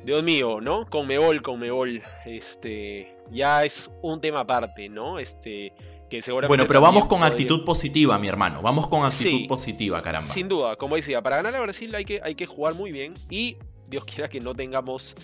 Dios 0.03 0.23
mío, 0.23 0.59
¿no? 0.61 0.85
Con 0.85 1.07
Mebol, 1.07 1.41
con 1.41 1.59
Mebol. 1.59 2.01
Este, 2.25 3.15
ya 3.31 3.63
es 3.63 3.89
un 4.01 4.19
tema 4.19 4.41
aparte, 4.41 4.89
¿no? 4.89 5.19
Este, 5.19 5.73
que 6.09 6.21
seguramente 6.21 6.49
bueno, 6.49 6.67
pero 6.67 6.81
vamos 6.81 7.05
con 7.05 7.23
actitud 7.23 7.63
positiva, 7.63 8.19
mi 8.19 8.27
hermano. 8.27 8.61
Vamos 8.61 8.87
con 8.87 9.05
actitud 9.05 9.47
positiva, 9.47 10.01
caramba. 10.01 10.29
Sin 10.29 10.47
duda, 10.47 10.75
como 10.75 10.95
decía, 10.95 11.21
para 11.21 11.37
ganar 11.37 11.55
a 11.55 11.61
Brasil 11.61 11.93
hay 11.95 12.05
que, 12.05 12.21
hay 12.23 12.35
que 12.35 12.45
jugar 12.45 12.75
muy 12.75 12.91
bien 12.91 13.13
y 13.29 13.57
Dios 13.87 14.05
quiera 14.05 14.27
que 14.27 14.39
no 14.39 14.53
tengamos 14.53 15.15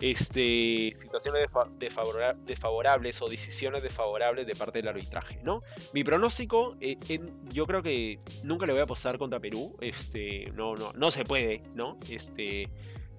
este, 0.00 0.92
situaciones 0.94 1.48
desfavorables 2.46 3.20
o 3.20 3.28
decisiones 3.28 3.82
desfavorables 3.82 4.46
de 4.46 4.54
parte 4.54 4.78
del 4.78 4.88
arbitraje, 4.88 5.40
¿no? 5.42 5.62
Mi 5.92 6.04
pronóstico, 6.04 6.76
eh, 6.80 6.96
yo 7.52 7.66
creo 7.66 7.82
que 7.82 8.20
nunca 8.44 8.66
le 8.66 8.72
voy 8.72 8.80
a 8.80 8.84
apostar 8.84 9.18
contra 9.18 9.40
Perú, 9.40 9.76
este, 9.80 10.52
no, 10.54 10.76
no, 10.76 10.92
no 10.92 11.10
se 11.10 11.24
puede, 11.24 11.62
¿no? 11.74 11.98
Este, 12.08 12.68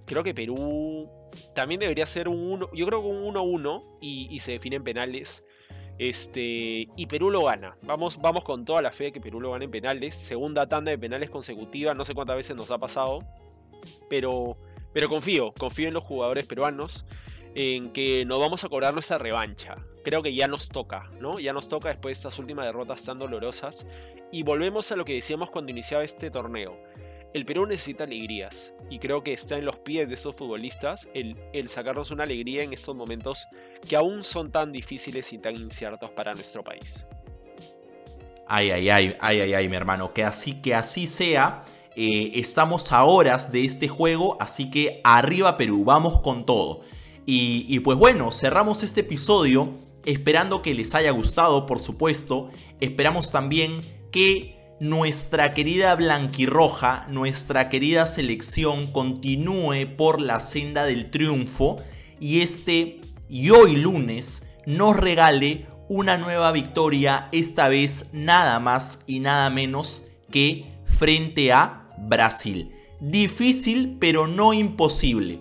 creo 0.09 0.23
que 0.23 0.33
Perú 0.33 1.07
también 1.53 1.79
debería 1.79 2.07
ser 2.07 2.27
un 2.27 2.51
1, 2.51 2.71
yo 2.73 2.85
creo 2.87 3.01
que 3.03 3.07
un 3.07 3.35
1-1 3.35 3.99
y, 4.01 4.39
se 4.39 4.53
definen 4.53 4.83
penales. 4.83 5.45
Este, 5.99 6.87
y 6.95 7.05
Perú 7.07 7.29
lo 7.29 7.43
gana. 7.43 7.77
Vamos, 7.83 8.17
vamos 8.19 8.43
con 8.43 8.65
toda 8.65 8.81
la 8.81 8.91
fe 8.91 9.05
de 9.05 9.11
que 9.11 9.21
Perú 9.21 9.39
lo 9.39 9.51
gane 9.51 9.65
en 9.65 9.71
penales. 9.71 10.15
Segunda 10.15 10.67
tanda 10.67 10.89
de 10.89 10.97
penales 10.97 11.29
consecutiva. 11.29 11.93
No 11.93 12.05
sé 12.05 12.15
cuántas 12.15 12.37
veces 12.37 12.55
nos 12.55 12.71
ha 12.71 12.79
pasado. 12.79 13.19
Pero, 14.09 14.57
pero 14.93 15.09
confío, 15.09 15.53
confío 15.53 15.89
en 15.89 15.93
los 15.93 16.03
jugadores 16.03 16.45
peruanos. 16.45 17.05
En 17.53 17.91
que 17.91 18.25
nos 18.25 18.39
vamos 18.39 18.63
a 18.63 18.69
cobrar 18.69 18.93
nuestra 18.93 19.19
revancha. 19.19 19.75
Creo 20.03 20.23
que 20.23 20.33
ya 20.33 20.47
nos 20.47 20.69
toca, 20.69 21.11
¿no? 21.19 21.39
Ya 21.39 21.53
nos 21.53 21.69
toca 21.69 21.89
después 21.89 22.17
de 22.17 22.19
estas 22.19 22.39
últimas 22.39 22.65
derrotas 22.65 23.03
tan 23.03 23.19
dolorosas. 23.19 23.85
Y 24.31 24.41
volvemos 24.41 24.91
a 24.91 24.95
lo 24.95 25.05
que 25.05 25.13
decíamos 25.13 25.51
cuando 25.51 25.69
iniciaba 25.71 26.03
este 26.03 26.31
torneo 26.31 26.75
el 27.33 27.45
Perú 27.45 27.65
necesita 27.65 28.05
alegrías 28.05 28.73
y 28.89 28.99
creo 28.99 29.23
que 29.23 29.33
está 29.33 29.57
en 29.57 29.65
los 29.65 29.77
pies 29.77 30.09
de 30.09 30.15
estos 30.15 30.35
futbolistas 30.35 31.07
el, 31.13 31.35
sacarnos 31.67 32.11
una 32.11 32.23
alegría 32.23 32.63
en 32.63 32.73
estos 32.73 32.95
momentos 32.95 33.45
que 33.87 33.95
aún 33.95 34.23
son 34.23 34.51
tan 34.51 34.71
difíciles 34.71 35.31
y 35.31 35.37
tan 35.37 35.55
inciertos 35.55 36.09
para 36.09 36.33
nuestro 36.33 36.63
país. 36.63 37.05
Ay, 38.47 38.71
ay, 38.71 38.89
ay, 38.89 39.15
ay, 39.19 39.41
ay, 39.41 39.53
ay, 39.53 39.69
mi 39.69 39.75
hermano, 39.75 40.11
que 40.11 40.23
así, 40.23 40.59
que 40.59 40.73
así 40.73 41.05
sea. 41.05 41.65
Eh, 41.95 42.39
estamos 42.39 42.91
a 42.91 43.03
horas 43.03 43.51
de 43.51 43.63
este 43.63 43.87
juego, 43.87 44.37
así 44.39 44.71
que 44.71 45.01
arriba 45.03 45.55
Perú, 45.55 45.83
vamos 45.83 46.21
con 46.21 46.45
todo. 46.45 46.81
Y 47.31 47.79
pues 47.81 47.95
bueno, 47.95 48.31
cerramos 48.31 48.81
este 48.81 49.01
episodio 49.01 49.75
esperando 50.03 50.63
que 50.63 50.73
les 50.73 50.95
haya 50.95 51.11
gustado, 51.11 51.67
por 51.67 51.79
supuesto. 51.79 52.49
Esperamos 52.79 53.29
también 53.29 53.81
que 54.11 54.58
nuestra 54.79 55.53
querida 55.53 55.93
blanquirroja, 55.95 57.05
nuestra 57.09 57.69
querida 57.69 58.07
selección 58.07 58.87
continúe 58.91 59.95
por 59.97 60.21
la 60.21 60.39
senda 60.39 60.85
del 60.85 61.09
triunfo 61.11 61.77
y 62.19 62.41
este 62.41 63.01
y 63.29 63.49
hoy 63.49 63.75
lunes 63.75 64.47
nos 64.65 64.95
regale 64.95 65.67
una 65.89 66.17
nueva 66.17 66.51
victoria, 66.51 67.27
esta 67.31 67.67
vez 67.67 68.05
nada 68.13 68.59
más 68.59 68.99
y 69.07 69.19
nada 69.19 69.49
menos 69.49 70.03
que 70.31 70.65
frente 70.85 71.51
a 71.51 71.89
Brasil. 71.97 72.71
Difícil 72.99 73.97
pero 73.99 74.27
no 74.27 74.53
imposible. 74.53 75.39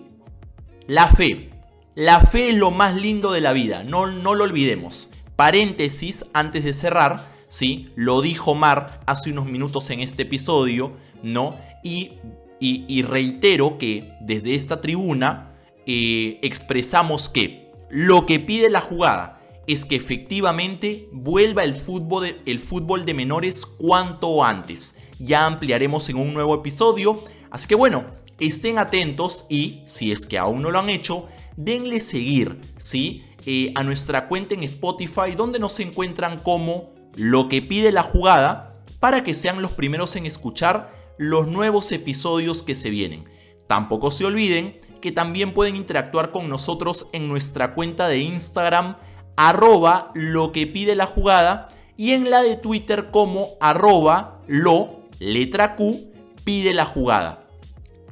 La 0.87 1.07
fe. 1.07 1.51
La 1.95 2.21
fe 2.21 2.49
es 2.49 2.55
lo 2.55 2.71
más 2.71 2.95
lindo 2.95 3.31
de 3.31 3.41
la 3.41 3.53
vida, 3.53 3.83
no, 3.83 4.07
no 4.07 4.33
lo 4.33 4.45
olvidemos. 4.45 5.09
Paréntesis 5.35 6.25
antes 6.33 6.63
de 6.63 6.73
cerrar 6.73 7.38
¿sí? 7.49 7.89
Lo 7.95 8.21
dijo 8.21 8.55
Mar 8.55 9.01
hace 9.05 9.31
unos 9.31 9.45
minutos 9.45 9.89
en 9.89 9.99
este 9.99 10.23
episodio, 10.23 10.93
¿no? 11.21 11.57
Y, 11.83 12.13
y, 12.59 13.01
reitero 13.01 13.77
que 13.77 14.13
desde 14.21 14.55
esta 14.55 14.81
tribuna 14.81 15.55
eh, 15.85 16.39
expresamos 16.41 17.29
que 17.29 17.71
lo 17.89 18.25
que 18.25 18.39
pide 18.39 18.69
la 18.69 18.81
jugada 18.81 19.41
es 19.65 19.85
que 19.85 19.95
efectivamente 19.95 21.07
vuelva 21.11 21.63
el 21.63 21.73
fútbol, 21.73 22.23
de, 22.23 22.41
el 22.45 22.59
fútbol 22.59 23.05
de 23.05 23.13
menores 23.13 23.65
cuanto 23.65 24.43
antes. 24.43 24.99
Ya 25.19 25.45
ampliaremos 25.45 26.09
en 26.09 26.17
un 26.17 26.33
nuevo 26.33 26.55
episodio. 26.55 27.19
Así 27.49 27.67
que 27.67 27.75
bueno, 27.75 28.05
estén 28.39 28.77
atentos 28.77 29.45
y 29.49 29.83
si 29.85 30.11
es 30.11 30.25
que 30.25 30.37
aún 30.37 30.61
no 30.61 30.71
lo 30.71 30.79
han 30.79 30.89
hecho, 30.89 31.27
denle 31.55 31.99
seguir, 31.99 32.59
¿sí? 32.77 33.23
Eh, 33.45 33.71
a 33.75 33.83
nuestra 33.83 34.27
cuenta 34.27 34.53
en 34.53 34.63
Spotify 34.63 35.31
donde 35.35 35.59
nos 35.59 35.79
encuentran 35.79 36.39
como 36.39 36.98
lo 37.15 37.49
que 37.49 37.61
pide 37.61 37.91
la 37.91 38.03
jugada 38.03 38.69
para 38.99 39.23
que 39.23 39.33
sean 39.33 39.61
los 39.61 39.71
primeros 39.71 40.15
en 40.15 40.25
escuchar 40.25 40.91
los 41.17 41.47
nuevos 41.47 41.91
episodios 41.91 42.63
que 42.63 42.75
se 42.75 42.89
vienen. 42.89 43.25
Tampoco 43.67 44.11
se 44.11 44.25
olviden 44.25 44.79
que 45.01 45.11
también 45.11 45.53
pueden 45.53 45.75
interactuar 45.75 46.31
con 46.31 46.49
nosotros 46.49 47.07
en 47.13 47.27
nuestra 47.27 47.73
cuenta 47.73 48.07
de 48.07 48.19
Instagram 48.19 48.97
arroba 49.35 50.11
lo 50.15 50.51
que 50.51 50.67
pide 50.67 50.95
la 50.95 51.05
jugada 51.05 51.69
y 51.95 52.11
en 52.11 52.29
la 52.29 52.41
de 52.41 52.57
Twitter 52.57 53.09
como 53.11 53.51
arroba 53.61 54.41
lo 54.47 55.03
letra 55.19 55.75
Q 55.75 56.11
pide 56.43 56.73
la 56.73 56.85
jugada. 56.85 57.45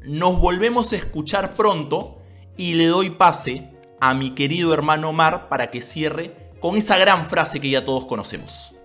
Nos 0.04 0.40
volvemos 0.40 0.94
a 0.94 0.96
escuchar 0.96 1.54
pronto 1.54 2.20
y 2.56 2.76
le 2.76 2.88
doy 2.88 3.10
pase 3.10 3.70
a 4.00 4.14
mi 4.14 4.36
querido 4.36 4.74
hermano 4.74 5.12
Mar 5.12 5.50
para 5.50 5.70
que 5.70 5.82
cierre 5.82 6.52
con 6.60 6.78
esa 6.78 6.98
gran 6.98 7.26
frase 7.26 7.60
que 7.60 7.70
ya 7.70 7.84
todos 7.84 8.06
conocemos 8.06 8.77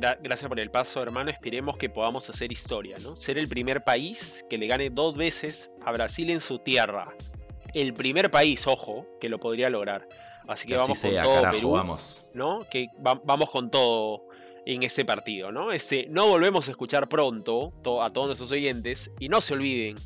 gracias 0.00 0.48
por 0.48 0.60
el 0.60 0.70
paso, 0.70 1.02
hermano. 1.02 1.30
Esperemos 1.30 1.76
que 1.76 1.88
podamos 1.88 2.28
hacer 2.30 2.52
historia, 2.52 2.96
¿no? 3.02 3.16
Ser 3.16 3.38
el 3.38 3.48
primer 3.48 3.84
país 3.84 4.44
que 4.48 4.58
le 4.58 4.66
gane 4.66 4.90
dos 4.90 5.16
veces 5.16 5.70
a 5.84 5.92
Brasil 5.92 6.30
en 6.30 6.40
su 6.40 6.58
tierra. 6.58 7.08
El 7.74 7.94
primer 7.94 8.30
país, 8.30 8.66
ojo, 8.66 9.06
que 9.20 9.28
lo 9.28 9.38
podría 9.38 9.70
lograr. 9.70 10.08
Así 10.48 10.68
que, 10.68 10.76
vamos 10.76 11.00
con 11.00 11.10
todo 11.10 11.50
Perú, 11.50 11.70
vamos. 11.72 12.30
¿no? 12.34 12.66
Que 12.70 12.88
vamos 12.98 13.50
con 13.50 13.70
todo 13.70 14.28
en 14.64 14.82
este 14.82 15.04
partido, 15.04 15.52
¿no? 15.52 15.72
Este, 15.72 16.06
no 16.08 16.26
volvemos 16.26 16.68
a 16.68 16.72
escuchar 16.72 17.08
pronto 17.08 17.72
a 18.02 18.12
todos 18.12 18.28
nuestros 18.28 18.50
oyentes 18.50 19.10
y 19.18 19.28
no 19.28 19.40
se 19.40 19.54
olviden 19.54 19.96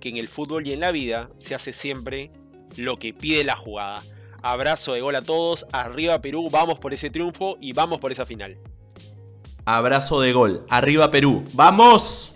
que 0.00 0.08
en 0.08 0.16
el 0.16 0.28
fútbol 0.28 0.66
y 0.66 0.72
en 0.72 0.80
la 0.80 0.92
vida 0.92 1.30
se 1.36 1.54
hace 1.54 1.72
siempre 1.72 2.30
lo 2.76 2.98
que 2.98 3.12
pide 3.12 3.44
la 3.44 3.56
jugada. 3.56 4.02
Abrazo 4.42 4.92
de 4.92 5.00
gol 5.00 5.16
a 5.16 5.22
todos, 5.22 5.66
arriba 5.72 6.20
Perú, 6.20 6.48
vamos 6.50 6.78
por 6.78 6.92
ese 6.92 7.10
triunfo 7.10 7.56
y 7.60 7.72
vamos 7.72 7.98
por 7.98 8.12
esa 8.12 8.26
final. 8.26 8.58
Abrazo 9.64 10.20
de 10.20 10.32
gol. 10.32 10.66
Arriba 10.68 11.10
Perú. 11.10 11.44
¡Vamos! 11.52 12.33